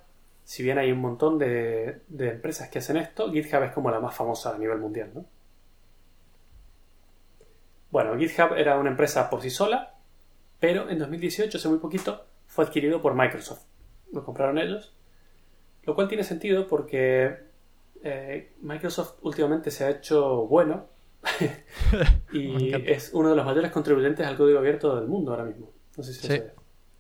si 0.45 0.63
bien 0.63 0.79
hay 0.79 0.93
un 0.93 1.01
montón 1.01 1.39
de, 1.39 2.03
empresas 2.19 2.69
que 2.69 2.79
hacen 2.79 2.97
esto, 2.97 3.33
GitHub 3.33 3.63
es 3.65 3.73
como 3.73 3.91
la 3.91 4.01
más 4.01 4.15
famosa 4.15 4.55
a 4.55 4.59
nivel 4.59 4.79
mundial, 4.79 5.11
¿no? 5.15 5.25
Bueno, 7.91 8.17
GitHub 8.19 8.55
era 8.57 8.79
una 8.79 8.91
empresa 8.91 9.31
por 9.31 9.41
sí 9.41 9.51
sola, 9.51 9.95
pero 10.61 10.91
en 10.91 10.99
2018, 10.99 11.57
hace 11.57 11.69
muy 11.69 11.79
poquito, 11.79 12.27
fue 12.47 12.65
adquirido 12.65 13.01
por 13.01 13.15
Microsoft. 13.15 13.63
Lo 14.13 14.25
compraron 14.25 14.59
ellos 14.59 14.97
lo 15.87 15.95
cual 15.95 16.09
tiene 16.09 16.25
sentido 16.25 16.67
porque 16.67 17.37
eh, 18.03 18.53
Microsoft 18.61 19.19
últimamente 19.23 19.71
se 19.71 19.85
ha 19.85 19.91
hecho 19.91 20.47
bueno 20.47 20.89
y 22.33 22.75
es 22.91 23.13
uno 23.15 23.31
de 23.31 23.37
los 23.37 23.47
mayores 23.47 23.71
contribuyentes 23.71 24.27
al 24.27 24.37
código 24.37 24.59
abierto 24.59 24.95
del 24.97 25.09
mundo 25.09 25.31
ahora 25.31 25.45
mismo. 25.45 25.71
No 25.97 26.03
sé 26.03 26.13
si 26.13 26.27
sí. 26.27 26.43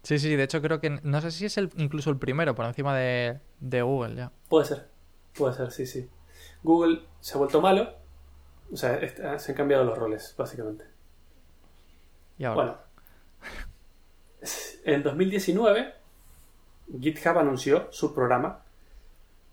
Sí, 0.06 0.18
sí, 0.20 0.36
de 0.36 0.44
hecho 0.44 0.62
creo 0.62 0.80
que 0.80 1.00
no 1.02 1.20
sé 1.20 1.32
si 1.32 1.46
es 1.46 1.58
el, 1.58 1.70
incluso 1.76 2.10
el 2.10 2.18
primero 2.18 2.54
por 2.54 2.64
encima 2.64 2.96
de, 2.96 3.40
Google 3.60 4.14
ya. 4.14 4.32
Puede 4.48 4.64
ser, 4.64 4.88
puede 5.36 5.54
ser, 5.54 5.72
sí, 5.72 5.84
sí. 5.84 6.08
Google 6.62 7.02
se 7.20 7.34
ha 7.34 7.38
vuelto 7.38 7.60
malo, 7.60 7.92
o 8.72 8.76
sea, 8.76 9.00
se 9.38 9.52
han 9.52 9.56
cambiado 9.56 9.84
los 9.84 9.98
roles, 9.98 10.32
básicamente. 10.38 10.84
Y 12.38 12.44
ahora. 12.44 12.62
Bueno, 12.62 12.78
en 14.84 15.02
2019 15.02 15.94
GitHub 17.00 17.38
anunció 17.38 17.88
su 17.90 18.14
programa 18.14 18.62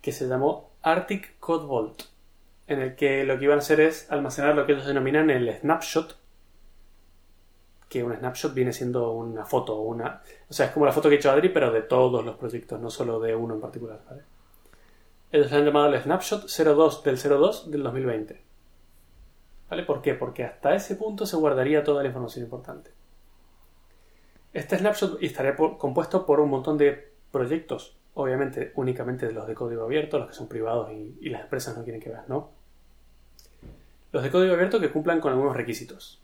que 0.01 0.11
se 0.11 0.27
llamó 0.27 0.71
Arctic 0.83 1.39
Code 1.39 1.65
Vault, 1.65 2.03
en 2.67 2.79
el 2.79 2.95
que 2.95 3.23
lo 3.23 3.39
que 3.39 3.45
iban 3.45 3.57
a 3.57 3.61
hacer 3.61 3.79
es 3.79 4.11
almacenar 4.11 4.55
lo 4.55 4.65
que 4.65 4.73
ellos 4.73 4.85
denominan 4.85 5.29
el 5.29 5.51
snapshot, 5.51 6.17
que 7.93 8.03
un 8.03 8.15
snapshot 8.15 8.53
viene 8.53 8.73
siendo 8.73 9.11
una 9.11 9.45
foto, 9.45 9.79
una, 9.79 10.21
o 10.49 10.53
sea, 10.53 10.65
es 10.65 10.71
como 10.71 10.85
la 10.85 10.91
foto 10.91 11.07
que 11.07 11.15
ha 11.15 11.17
hecho 11.19 11.31
Adri, 11.31 11.49
pero 11.49 11.71
de 11.71 11.83
todos 11.83 12.25
los 12.25 12.35
proyectos, 12.35 12.81
no 12.81 12.89
solo 12.89 13.19
de 13.19 13.35
uno 13.35 13.53
en 13.53 13.61
particular. 13.61 14.01
Ellos 15.31 15.51
lo 15.51 15.57
han 15.57 15.65
llamado 15.65 15.93
el 15.93 16.01
snapshot 16.01 16.47
02 16.47 17.03
del 17.03 17.17
02 17.17 17.71
del 17.71 17.83
2020. 17.83 18.41
¿Vale? 19.69 19.83
¿Por 19.83 20.01
qué? 20.01 20.13
Porque 20.13 20.43
hasta 20.43 20.75
ese 20.75 20.95
punto 20.95 21.25
se 21.25 21.37
guardaría 21.37 21.83
toda 21.83 22.01
la 22.01 22.07
información 22.09 22.43
importante. 22.43 22.91
Este 24.51 24.77
snapshot 24.77 25.21
estaría 25.21 25.55
compuesto 25.55 26.25
por 26.25 26.39
un 26.39 26.49
montón 26.49 26.77
de 26.77 27.13
proyectos 27.31 27.97
obviamente 28.15 28.71
únicamente 28.75 29.27
de 29.27 29.33
los 29.33 29.47
de 29.47 29.55
código 29.55 29.83
abierto, 29.83 30.19
los 30.19 30.27
que 30.27 30.33
son 30.33 30.47
privados 30.47 30.91
y, 30.91 31.29
las 31.29 31.41
empresas 31.41 31.75
no 31.75 31.83
quieren 31.83 32.01
que 32.01 32.09
veas, 32.09 32.27
¿no? 32.27 32.51
Los 34.11 34.23
de 34.23 34.29
código 34.29 34.53
abierto 34.53 34.79
que 34.79 34.91
cumplan 34.91 35.19
con 35.19 35.33
algunos 35.33 35.55
requisitos. 35.55 36.21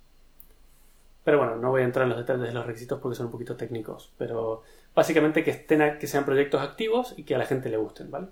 Pero 1.30 1.38
bueno, 1.38 1.58
no 1.58 1.70
voy 1.70 1.84
a 1.84 1.86
entrar 1.86 2.06
en 2.06 2.10
los 2.10 2.18
detalles 2.18 2.42
de 2.42 2.54
los 2.54 2.66
requisitos 2.66 3.00
porque 3.00 3.16
son 3.16 3.28
un 3.28 3.32
poquito 3.32 3.56
técnicos. 3.56 4.12
Pero 4.18 4.64
básicamente 4.96 5.44
que, 5.44 5.52
estén, 5.52 6.00
que 6.00 6.08
sean 6.08 6.26
proyectos 6.26 6.60
activos 6.60 7.14
y 7.18 7.24
que 7.24 7.36
a 7.36 7.38
la 7.38 7.46
gente 7.46 7.70
le 7.70 7.78
gusten, 7.78 8.10
¿vale? 8.10 8.30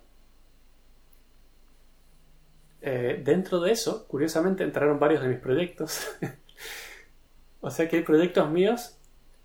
Eh, 2.81 3.21
dentro 3.23 3.59
de 3.59 3.71
eso, 3.71 4.07
curiosamente, 4.07 4.63
entraron 4.63 4.97
varios 4.99 5.21
de 5.21 5.27
mis 5.27 5.37
proyectos. 5.37 6.07
o 7.61 7.69
sea 7.69 7.87
que 7.87 7.97
hay 7.97 8.01
proyectos 8.01 8.49
míos 8.49 8.97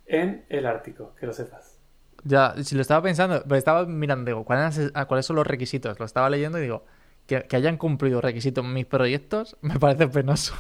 en 0.07 0.47
el 0.49 0.65
Ártico, 0.65 1.15
que 1.21 1.27
lo 1.27 1.35
sepas. 1.35 1.79
Ya, 2.25 2.55
si 2.65 2.75
lo 2.75 2.81
estaba 2.81 3.03
pensando, 3.03 3.43
pero 3.43 3.57
estaba 3.57 3.85
mirando, 3.85 4.31
digo, 4.31 4.47
¿cuáles, 4.47 4.91
¿cuáles 5.07 5.27
son 5.27 5.37
los 5.37 5.47
requisitos? 5.47 6.01
Lo 6.01 6.07
estaba 6.07 6.31
leyendo 6.31 6.59
y 6.59 6.63
digo, 6.63 6.87
que, 7.27 7.47
hayan 7.55 7.77
cumplido 7.77 8.23
requisitos 8.23 8.65
mis 8.65 8.87
proyectos 8.87 9.59
me 9.61 9.79
parece 9.79 10.09
penoso. 10.09 10.55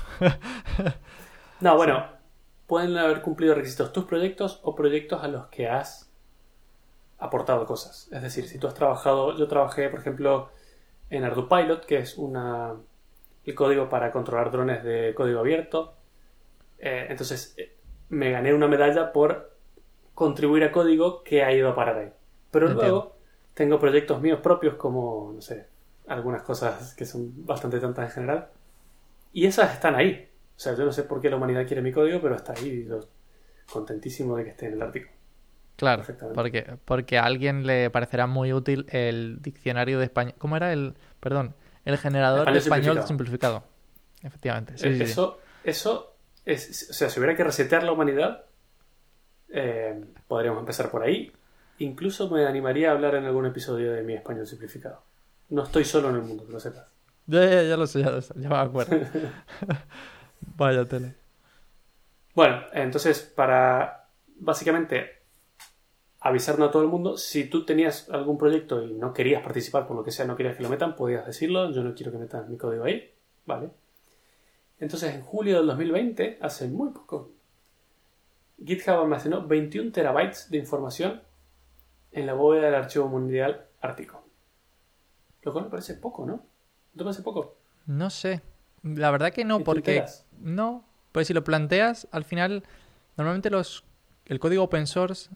no, 1.61 1.75
bueno, 1.77 2.21
pueden 2.73 2.97
haber 2.97 3.21
cumplido 3.21 3.55
requisitos 3.55 3.93
tus 3.93 4.07
proyectos 4.07 4.59
o 4.63 4.75
proyectos 4.75 5.23
a 5.23 5.29
los 5.29 5.49
que 5.49 5.69
has 5.69 6.11
aportado 7.19 7.67
cosas. 7.67 8.09
Es 8.11 8.23
decir, 8.23 8.49
si 8.49 8.59
tú 8.59 8.67
has 8.67 8.73
trabajado, 8.73 9.37
yo 9.37 9.47
trabajé, 9.47 9.91
por 9.91 10.01
ejemplo, 10.01 10.49
en 11.11 11.23
ArduPilot, 11.23 11.85
que 11.85 11.99
es 11.99 12.17
una, 12.17 12.73
el 13.45 13.55
código 13.55 13.91
para 13.91 14.11
controlar 14.11 14.51
drones 14.51 14.83
de 14.85 15.13
código 15.15 15.41
abierto. 15.41 15.93
Eh, 16.79 17.09
entonces, 17.11 17.53
eh, 17.59 17.77
me 18.09 18.31
gané 18.31 18.55
una 18.55 18.69
medalla 18.69 19.13
por 19.13 19.55
contribuir 20.15 20.65
a 20.65 20.73
código 20.73 21.23
que 21.25 21.45
ha 21.45 21.53
ido 21.53 21.69
a 21.69 21.75
parar 21.75 21.99
ahí. 21.99 22.13
Pero 22.51 22.69
luego 22.69 23.17
tengo 23.53 23.79
proyectos 23.79 24.19
míos 24.23 24.41
propios 24.43 24.77
como, 24.77 25.33
no 25.35 25.43
sé, 25.43 25.67
algunas 26.07 26.41
cosas 26.41 26.95
que 26.95 27.05
son 27.05 27.45
bastante 27.45 27.81
tontas 27.81 28.07
en 28.07 28.13
general. 28.13 28.49
Y 29.35 29.45
esas 29.45 29.75
están 29.75 29.95
ahí. 29.95 30.32
O 30.63 30.65
sea, 30.65 30.77
yo 30.77 30.85
no 30.85 30.93
sé 30.93 31.03
por 31.03 31.21
qué 31.21 31.29
la 31.29 31.35
humanidad 31.35 31.67
quiere 31.67 31.83
mi 31.83 31.91
código, 31.91 32.21
pero 32.21 32.37
está 32.37 32.53
ahí. 32.53 32.87
Yo 32.89 33.01
contentísimo 33.69 34.37
de 34.37 34.45
que 34.45 34.51
esté 34.51 34.67
en 34.67 34.75
el 34.75 34.83
artículo. 34.83 35.13
Claro, 35.75 36.05
porque, 36.35 36.77
porque 36.85 37.19
a 37.19 37.25
alguien 37.25 37.67
le 37.67 37.91
parecerá 37.91 38.29
muy 38.29 38.53
útil 38.53 38.87
el 38.91 39.43
diccionario 39.43 39.99
de 39.99 40.05
español. 40.05 40.37
¿Cómo 40.39 40.57
era 40.57 40.73
el, 40.73 40.95
perdón, 41.19 41.57
el 41.85 41.99
generador 41.99 42.53
de 42.53 42.59
español 42.61 43.03
simplificado? 43.05 43.65
Efectivamente. 44.23 44.75
eso, 44.77 45.41
eso 45.65 46.15
es, 46.45 46.91
o 46.91 46.93
sea, 46.93 47.11
si 47.11 47.19
hubiera 47.19 47.35
que 47.35 47.43
resetear 47.43 47.83
la 47.83 47.91
humanidad, 47.91 48.45
eh, 49.49 50.01
podríamos 50.29 50.61
empezar 50.61 50.93
por 50.93 51.03
ahí. 51.03 51.33
Incluso 51.79 52.31
me 52.31 52.47
animaría 52.47 52.91
a 52.91 52.93
hablar 52.93 53.17
en 53.17 53.25
algún 53.25 53.47
episodio 53.47 53.95
de 53.95 54.05
mi 54.05 54.15
español 54.15 54.47
simplificado. 54.47 55.03
No 55.49 55.65
estoy 55.65 55.85
solo 55.85 56.11
en 56.11 56.15
el 56.15 56.23
mundo, 56.23 56.47
que 56.47 56.53
lo 56.53 56.61
sepas. 56.61 56.87
Ya, 57.27 57.65
ya, 57.65 57.77
lo 57.77 57.89
sé, 57.89 57.99
ya 57.99 58.11
lo 58.11 58.23
sé, 58.23 58.35
ya 58.37 58.49
me 58.49 58.57
acuerdo. 58.59 58.97
Vaya 60.57 60.85
tele. 60.87 61.15
Bueno, 62.35 62.63
entonces, 62.73 63.21
para 63.21 64.09
básicamente 64.37 65.23
avisarnos 66.21 66.69
a 66.69 66.73
todo 66.73 66.83
el 66.83 66.89
mundo, 66.89 67.17
si 67.17 67.45
tú 67.45 67.65
tenías 67.65 68.09
algún 68.11 68.39
proyecto 68.39 68.83
y 68.83 68.95
no 68.95 69.13
querías 69.13 69.43
participar 69.43 69.87
por 69.87 69.97
lo 69.97 70.05
que 70.05 70.13
sea, 70.13 70.25
no 70.25 70.37
querías 70.37 70.57
que 70.57 70.63
lo 70.63 70.69
metan, 70.69 70.95
podías 70.95 71.27
decirlo, 71.27 71.71
yo 71.73 71.83
no 71.83 71.95
quiero 71.95 72.13
que 72.13 72.19
metan 72.19 72.49
mi 72.49 72.57
código 72.57 72.85
ahí, 72.85 73.13
¿vale? 73.45 73.71
Entonces, 74.79 75.15
en 75.15 75.23
julio 75.23 75.59
del 75.59 75.67
2020, 75.67 76.39
hace 76.41 76.69
muy 76.69 76.91
poco, 76.91 77.33
GitHub 78.65 79.01
almacenó 79.01 79.47
21 79.47 79.93
terabytes 79.93 80.51
de 80.51 80.59
información 80.59 81.23
en 82.13 82.27
la 82.27 82.35
bóveda 82.35 82.67
del 82.67 82.75
archivo 82.77 83.09
mundial 83.09 83.67
ártico. 83.81 84.25
Lo 85.43 85.53
cual 85.53 85.65
me 85.65 85.71
parece 85.71 85.95
poco, 85.95 86.25
¿no? 86.25 86.35
¿No 86.35 86.99
te 86.99 87.05
parece 87.05 87.23
poco? 87.23 87.57
No 87.87 88.11
sé. 88.11 88.43
La 88.83 89.11
verdad 89.11 89.33
que 89.33 89.45
no, 89.45 89.61
porque. 89.61 90.05
No. 90.43 90.85
Pues 91.13 91.27
si 91.27 91.35
lo 91.35 91.45
planteas, 91.45 92.09
al 92.11 92.25
final, 92.25 92.63
normalmente 93.17 93.51
los. 93.51 93.85
El 94.27 94.39
código 94.39 94.63
open 94.63 94.87
source, 94.87 95.31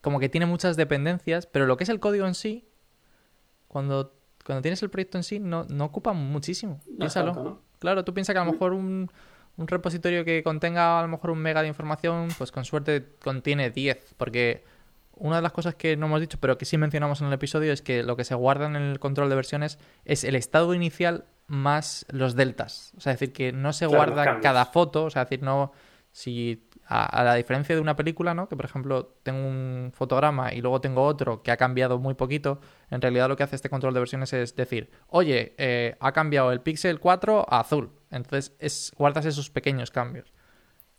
como 0.00 0.18
que 0.18 0.28
tiene 0.28 0.46
muchas 0.46 0.76
dependencias, 0.76 1.46
pero 1.46 1.66
lo 1.66 1.76
que 1.76 1.84
es 1.84 1.90
el 1.90 2.00
código 2.00 2.26
en 2.26 2.34
sí, 2.34 2.66
cuando, 3.68 4.12
cuando 4.44 4.62
tienes 4.62 4.82
el 4.82 4.90
proyecto 4.90 5.16
en 5.16 5.24
sí, 5.24 5.38
no, 5.38 5.64
no 5.64 5.84
ocupa 5.84 6.12
muchísimo. 6.12 6.80
Piénsalo. 6.98 7.62
Claro, 7.78 8.04
tú 8.04 8.12
piensas 8.12 8.34
que 8.34 8.38
a 8.38 8.44
lo 8.44 8.52
mejor 8.52 8.72
un, 8.72 9.10
un 9.56 9.68
repositorio 9.68 10.24
que 10.24 10.42
contenga 10.42 10.98
a 10.98 11.02
lo 11.02 11.08
mejor 11.08 11.30
un 11.30 11.38
mega 11.38 11.62
de 11.62 11.68
información, 11.68 12.28
pues 12.36 12.52
con 12.52 12.64
suerte 12.64 13.06
contiene 13.22 13.70
10, 13.70 14.14
porque 14.16 14.64
una 15.14 15.36
de 15.36 15.42
las 15.42 15.52
cosas 15.52 15.74
que 15.74 15.96
no 15.96 16.06
hemos 16.06 16.20
dicho, 16.20 16.38
pero 16.40 16.58
que 16.58 16.64
sí 16.64 16.76
mencionamos 16.78 17.20
en 17.20 17.28
el 17.28 17.32
episodio, 17.32 17.72
es 17.72 17.80
que 17.80 18.02
lo 18.02 18.16
que 18.16 18.24
se 18.24 18.34
guarda 18.34 18.66
en 18.66 18.76
el 18.76 18.98
control 18.98 19.28
de 19.28 19.36
versiones 19.36 19.78
es 20.04 20.24
el 20.24 20.36
estado 20.36 20.74
inicial 20.74 21.24
más 21.46 22.06
los 22.10 22.34
deltas. 22.36 22.92
O 22.96 23.00
sea, 23.00 23.12
es 23.12 23.20
decir, 23.20 23.32
que 23.32 23.52
no 23.52 23.72
se 23.72 23.86
Claro, 23.86 24.12
guarda 24.12 24.40
cada 24.40 24.66
foto. 24.66 25.04
O 25.04 25.10
sea, 25.10 25.22
es 25.22 25.30
decir, 25.30 25.44
no. 25.44 25.72
Si. 26.12 26.62
A, 26.88 27.04
a 27.04 27.24
la 27.24 27.34
diferencia 27.34 27.74
de 27.74 27.80
una 27.80 27.96
película, 27.96 28.32
¿no? 28.32 28.48
Que 28.48 28.54
por 28.54 28.64
ejemplo 28.64 29.16
tengo 29.24 29.44
un 29.44 29.90
fotograma 29.92 30.54
y 30.54 30.60
luego 30.60 30.80
tengo 30.80 31.02
otro 31.02 31.42
que 31.42 31.50
ha 31.50 31.56
cambiado 31.56 31.98
muy 31.98 32.14
poquito. 32.14 32.60
En 32.90 33.02
realidad 33.02 33.28
lo 33.28 33.36
que 33.36 33.42
hace 33.42 33.56
este 33.56 33.68
control 33.68 33.92
de 33.92 33.98
versiones 34.00 34.32
es 34.32 34.54
decir, 34.54 34.88
oye, 35.08 35.56
eh, 35.58 35.96
ha 35.98 36.12
cambiado 36.12 36.52
el 36.52 36.60
Pixel 36.60 37.00
4 37.00 37.46
a 37.48 37.58
azul. 37.58 37.90
Entonces 38.12 38.54
es, 38.60 38.92
guardas 38.96 39.26
esos 39.26 39.50
pequeños 39.50 39.90
cambios. 39.90 40.32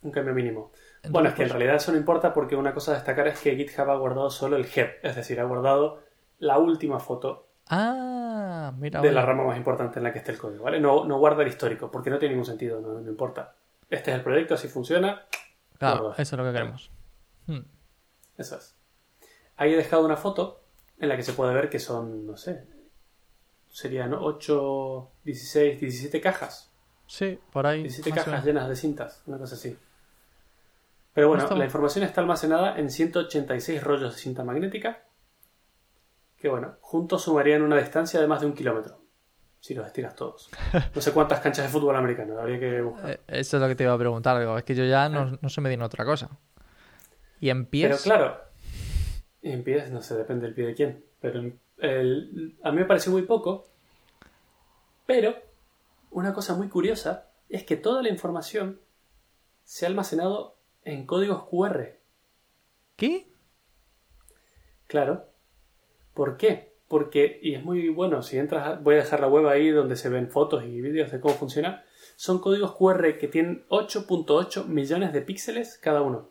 Un 0.02 0.10
cambio 0.10 0.34
mínimo. 0.34 0.72
Entonces, 0.96 1.10
bueno, 1.10 1.28
es 1.30 1.34
que 1.34 1.42
en 1.42 1.48
pues, 1.48 1.58
realidad 1.58 1.76
eso 1.76 1.92
no 1.92 1.98
importa 1.98 2.32
porque 2.34 2.54
una 2.54 2.74
cosa 2.74 2.92
a 2.92 2.94
destacar 2.96 3.26
es 3.28 3.40
que 3.40 3.56
GitHub 3.56 3.88
ha 3.88 3.96
guardado 3.96 4.30
solo 4.30 4.56
el 4.56 4.66
head, 4.66 4.90
es 5.02 5.16
decir, 5.16 5.40
ha 5.40 5.44
guardado 5.44 6.02
la 6.38 6.58
última 6.58 7.00
foto 7.00 7.47
Ah, 7.70 8.72
mira. 8.78 9.00
de 9.00 9.12
la 9.12 9.24
rama 9.24 9.44
más 9.44 9.56
importante 9.56 9.98
en 9.98 10.04
la 10.04 10.12
que 10.12 10.18
esté 10.18 10.32
el 10.32 10.38
código, 10.38 10.64
¿vale? 10.64 10.80
No, 10.80 11.04
no 11.04 11.18
guarda 11.18 11.42
el 11.42 11.48
histórico, 11.48 11.90
porque 11.90 12.10
no 12.10 12.18
tiene 12.18 12.34
ningún 12.34 12.46
sentido, 12.46 12.80
no, 12.80 13.00
no 13.00 13.10
importa. 13.10 13.54
Este 13.90 14.10
es 14.10 14.16
el 14.16 14.22
proyecto, 14.22 14.54
así 14.54 14.68
funciona, 14.68 15.26
Claro, 15.78 16.12
eso 16.12 16.22
es 16.22 16.32
lo 16.32 16.44
que 16.44 16.52
queremos. 16.52 16.90
Hmm. 17.46 17.60
eso 18.36 18.56
es. 18.56 18.74
Ahí 19.56 19.72
he 19.72 19.76
dejado 19.76 20.04
una 20.04 20.16
foto 20.16 20.60
en 20.98 21.08
la 21.08 21.16
que 21.16 21.22
se 21.22 21.32
puede 21.32 21.54
ver 21.54 21.70
que 21.70 21.78
son, 21.78 22.26
no 22.26 22.36
sé, 22.36 22.66
serían 23.70 24.12
8, 24.12 25.10
16, 25.24 25.80
17 25.80 26.20
cajas. 26.20 26.70
Sí, 27.06 27.38
por 27.52 27.66
ahí. 27.66 27.82
17 27.82 28.10
más 28.10 28.20
o 28.20 28.24
cajas 28.24 28.44
llenas 28.44 28.68
de 28.68 28.76
cintas, 28.76 29.22
una 29.26 29.38
cosa 29.38 29.54
así. 29.54 29.76
Pero 31.14 31.28
bueno, 31.28 31.48
la 31.56 31.64
información 31.64 32.04
está 32.04 32.20
almacenada 32.20 32.78
en 32.78 32.90
186 32.90 33.82
rollos 33.82 34.14
de 34.14 34.20
cinta 34.20 34.44
magnética, 34.44 35.02
que 36.40 36.48
bueno, 36.48 36.76
juntos 36.80 37.22
sumarían 37.22 37.62
una 37.62 37.76
distancia 37.78 38.20
de 38.20 38.26
más 38.26 38.40
de 38.40 38.46
un 38.46 38.52
kilómetro, 38.54 39.00
si 39.60 39.74
los 39.74 39.86
estiras 39.86 40.14
todos. 40.14 40.48
No 40.94 41.00
sé 41.00 41.12
cuántas 41.12 41.40
canchas 41.40 41.66
de 41.66 41.70
fútbol 41.72 41.96
americano, 41.96 42.38
habría 42.38 42.60
que 42.60 42.80
buscar. 42.80 43.10
Eh, 43.10 43.20
Eso 43.26 43.56
es 43.56 43.60
lo 43.62 43.68
que 43.68 43.74
te 43.74 43.84
iba 43.84 43.92
a 43.92 43.98
preguntar. 43.98 44.38
digo, 44.38 44.56
es 44.56 44.64
que 44.64 44.74
yo 44.74 44.84
ya 44.84 45.08
no, 45.08 45.38
no 45.40 45.48
se 45.48 45.60
me 45.60 45.72
en 45.72 45.82
otra 45.82 46.04
cosa. 46.04 46.30
Y 47.40 47.50
en 47.50 47.66
pies. 47.66 47.88
Pero 47.88 48.02
claro, 48.02 48.40
en 49.42 49.62
pies, 49.64 49.90
no 49.90 50.02
sé, 50.02 50.16
depende 50.16 50.46
del 50.46 50.54
pie 50.54 50.66
de 50.66 50.74
quién. 50.74 51.04
Pero 51.20 51.40
el- 51.40 51.58
el- 51.78 52.58
a 52.62 52.70
mí 52.70 52.78
me 52.78 52.84
pareció 52.84 53.10
muy 53.12 53.22
poco. 53.22 53.68
Pero 55.06 55.34
una 56.10 56.32
cosa 56.34 56.54
muy 56.54 56.68
curiosa 56.68 57.28
es 57.48 57.64
que 57.64 57.76
toda 57.76 58.02
la 58.02 58.08
información 58.10 58.80
se 59.64 59.86
ha 59.86 59.88
almacenado 59.88 60.56
en 60.84 61.06
códigos 61.06 61.44
QR. 61.48 61.98
¿Qué? 62.96 63.28
Claro. 64.86 65.27
¿Por 66.18 66.36
qué? 66.36 66.74
Porque, 66.88 67.38
y 67.40 67.54
es 67.54 67.62
muy 67.64 67.90
bueno, 67.90 68.24
si 68.24 68.38
entras, 68.38 68.82
voy 68.82 68.96
a 68.96 68.98
dejar 68.98 69.20
la 69.20 69.28
web 69.28 69.46
ahí 69.46 69.70
donde 69.70 69.94
se 69.94 70.08
ven 70.08 70.28
fotos 70.28 70.64
y 70.64 70.80
vídeos 70.80 71.12
de 71.12 71.20
cómo 71.20 71.32
funciona. 71.34 71.84
Son 72.16 72.40
códigos 72.40 72.74
QR 72.74 73.18
que 73.18 73.28
tienen 73.28 73.64
8.8 73.68 74.64
millones 74.64 75.12
de 75.12 75.22
píxeles 75.22 75.78
cada 75.80 76.02
uno. 76.02 76.30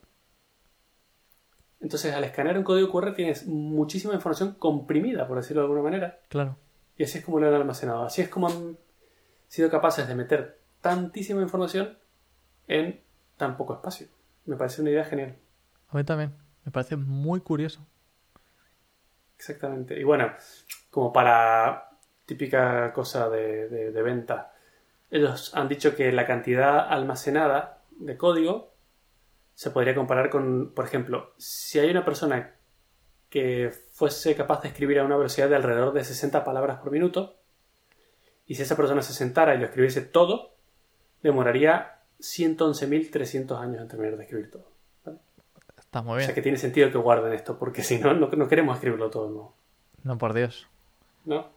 Entonces, 1.80 2.14
al 2.14 2.26
escanear 2.26 2.58
un 2.58 2.66
código 2.66 2.92
QR 2.92 3.14
tienes 3.14 3.48
muchísima 3.48 4.14
información 4.14 4.56
comprimida, 4.60 5.26
por 5.26 5.38
decirlo 5.38 5.62
de 5.62 5.68
alguna 5.68 5.84
manera. 5.84 6.20
Claro. 6.28 6.58
Y 6.98 7.06
así 7.06 7.20
es 7.20 7.24
como 7.24 7.40
lo 7.40 7.48
han 7.48 7.54
almacenado. 7.54 8.04
Así 8.04 8.22
es 8.22 8.28
como 8.28 8.50
han 8.50 8.78
sido 9.48 9.70
capaces 9.70 10.06
de 10.06 10.16
meter 10.16 10.60
tantísima 10.82 11.42
información 11.42 11.98
en 12.68 13.00
tan 13.38 13.56
poco 13.56 13.76
espacio. 13.76 14.08
Me 14.44 14.58
parece 14.58 14.82
una 14.82 14.92
idea 14.92 15.06
genial. 15.06 15.38
A 15.88 15.96
mí 15.96 16.04
también. 16.04 16.34
Me 16.66 16.74
parece 16.74 16.98
muy 16.98 17.40
curioso. 17.40 17.88
Exactamente. 19.38 20.00
Y 20.00 20.04
bueno, 20.04 20.34
como 20.90 21.14
para 21.14 21.92
típica 22.26 22.92
cosa 22.92 23.30
de, 23.30 24.02
venta, 24.04 24.54
ellos 25.10 25.54
han 25.56 25.70
dicho 25.70 25.96
que 25.96 26.12
la 26.12 26.26
cantidad 26.26 26.88
almacenada 26.90 27.84
de 27.92 28.18
código 28.18 28.74
se 29.54 29.72
podría 29.72 29.96
comparar 29.96 30.30
con, 30.30 30.74
por 30.74 30.86
ejemplo, 30.86 31.34
si 31.38 31.80
hay 31.80 31.90
una 31.90 32.04
persona 32.04 32.56
que 33.30 33.72
fuese 33.92 34.36
capaz 34.36 34.62
de 34.62 34.70
escribir 34.70 35.00
a 35.00 35.04
una 35.04 35.18
velocidad 35.18 35.50
de 35.50 35.56
alrededor 35.56 35.94
de 35.94 36.04
60 36.04 36.44
palabras 36.44 36.80
por 36.80 36.92
minuto, 36.92 37.38
y 38.46 38.56
si 38.56 38.62
esa 38.62 38.78
persona 38.78 39.02
se 39.02 39.14
sentara 39.14 39.56
y 39.56 39.60
lo 39.60 39.66
escribiese 39.66 40.02
todo, 40.02 40.56
demoraría 41.22 42.02
111.300 42.20 43.60
años 43.60 43.82
en 43.82 43.88
terminar 43.88 44.18
de 44.18 44.24
escribir 44.24 44.52
todo. 44.52 44.77
Está 45.88 46.02
muy 46.02 46.14
O 46.14 46.16
bien. 46.18 46.26
sea 46.28 46.36
que 46.36 46.42
tiene 46.42 46.58
sentido 46.58 46.92
que 46.92 46.98
guarden 46.98 47.34
esto, 47.34 47.58
porque 47.58 47.82
si 47.84 47.98
no, 48.00 48.14
no, 48.14 48.28
no 48.30 48.48
queremos 48.48 48.76
escribirlo 48.76 49.10
todo, 49.10 49.30
¿no? 49.30 49.54
No, 50.04 50.18
por 50.18 50.34
Dios. 50.34 50.68
¿No? 51.26 51.48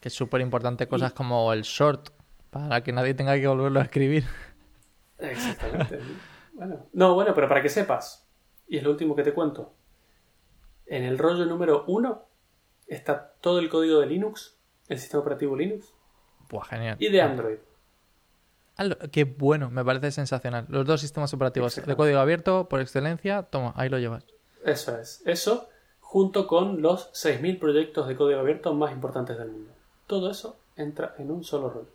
Que 0.00 0.08
es 0.08 0.14
súper 0.14 0.40
importante 0.40 0.86
cosas 0.88 1.12
como 1.12 1.52
el 1.52 1.62
short. 1.62 2.10
Para 2.50 2.82
que 2.82 2.92
nadie 2.92 3.14
tenga 3.14 3.34
que 3.34 3.46
volverlo 3.46 3.80
a 3.80 3.84
escribir. 3.84 4.24
Exactamente. 5.18 5.98
bueno. 6.54 6.86
No, 6.92 7.14
bueno, 7.14 7.34
pero 7.34 7.48
para 7.48 7.62
que 7.62 7.68
sepas, 7.68 8.26
y 8.68 8.76
es 8.78 8.82
lo 8.82 8.90
último 8.90 9.14
que 9.16 9.22
te 9.22 9.32
cuento, 9.32 9.72
en 10.86 11.04
el 11.04 11.18
rollo 11.18 11.44
número 11.46 11.84
1 11.86 12.22
está 12.86 13.32
todo 13.40 13.58
el 13.58 13.68
código 13.68 14.00
de 14.00 14.06
Linux, 14.06 14.58
el 14.88 14.98
sistema 14.98 15.20
operativo 15.22 15.56
Linux, 15.56 15.94
Buah, 16.50 16.64
genial. 16.64 16.96
y 17.00 17.10
de 17.10 17.22
Android. 17.22 17.58
Qué 19.12 19.24
bueno, 19.24 19.70
me 19.70 19.84
parece 19.84 20.10
sensacional. 20.10 20.66
Los 20.68 20.86
dos 20.86 21.00
sistemas 21.00 21.32
operativos 21.32 21.76
de 21.76 21.96
código 21.96 22.18
abierto, 22.18 22.68
por 22.68 22.80
excelencia, 22.80 23.42
toma, 23.42 23.72
ahí 23.76 23.88
lo 23.88 23.98
llevas. 23.98 24.24
Eso 24.64 24.98
es. 24.98 25.22
Eso 25.26 25.68
junto 26.00 26.46
con 26.46 26.82
los 26.82 27.12
6.000 27.12 27.58
proyectos 27.58 28.08
de 28.08 28.16
código 28.16 28.40
abierto 28.40 28.74
más 28.74 28.92
importantes 28.92 29.38
del 29.38 29.50
mundo. 29.50 29.72
Todo 30.06 30.30
eso 30.30 30.56
entra 30.76 31.14
en 31.18 31.30
un 31.30 31.44
solo 31.44 31.70
rollo. 31.70 31.88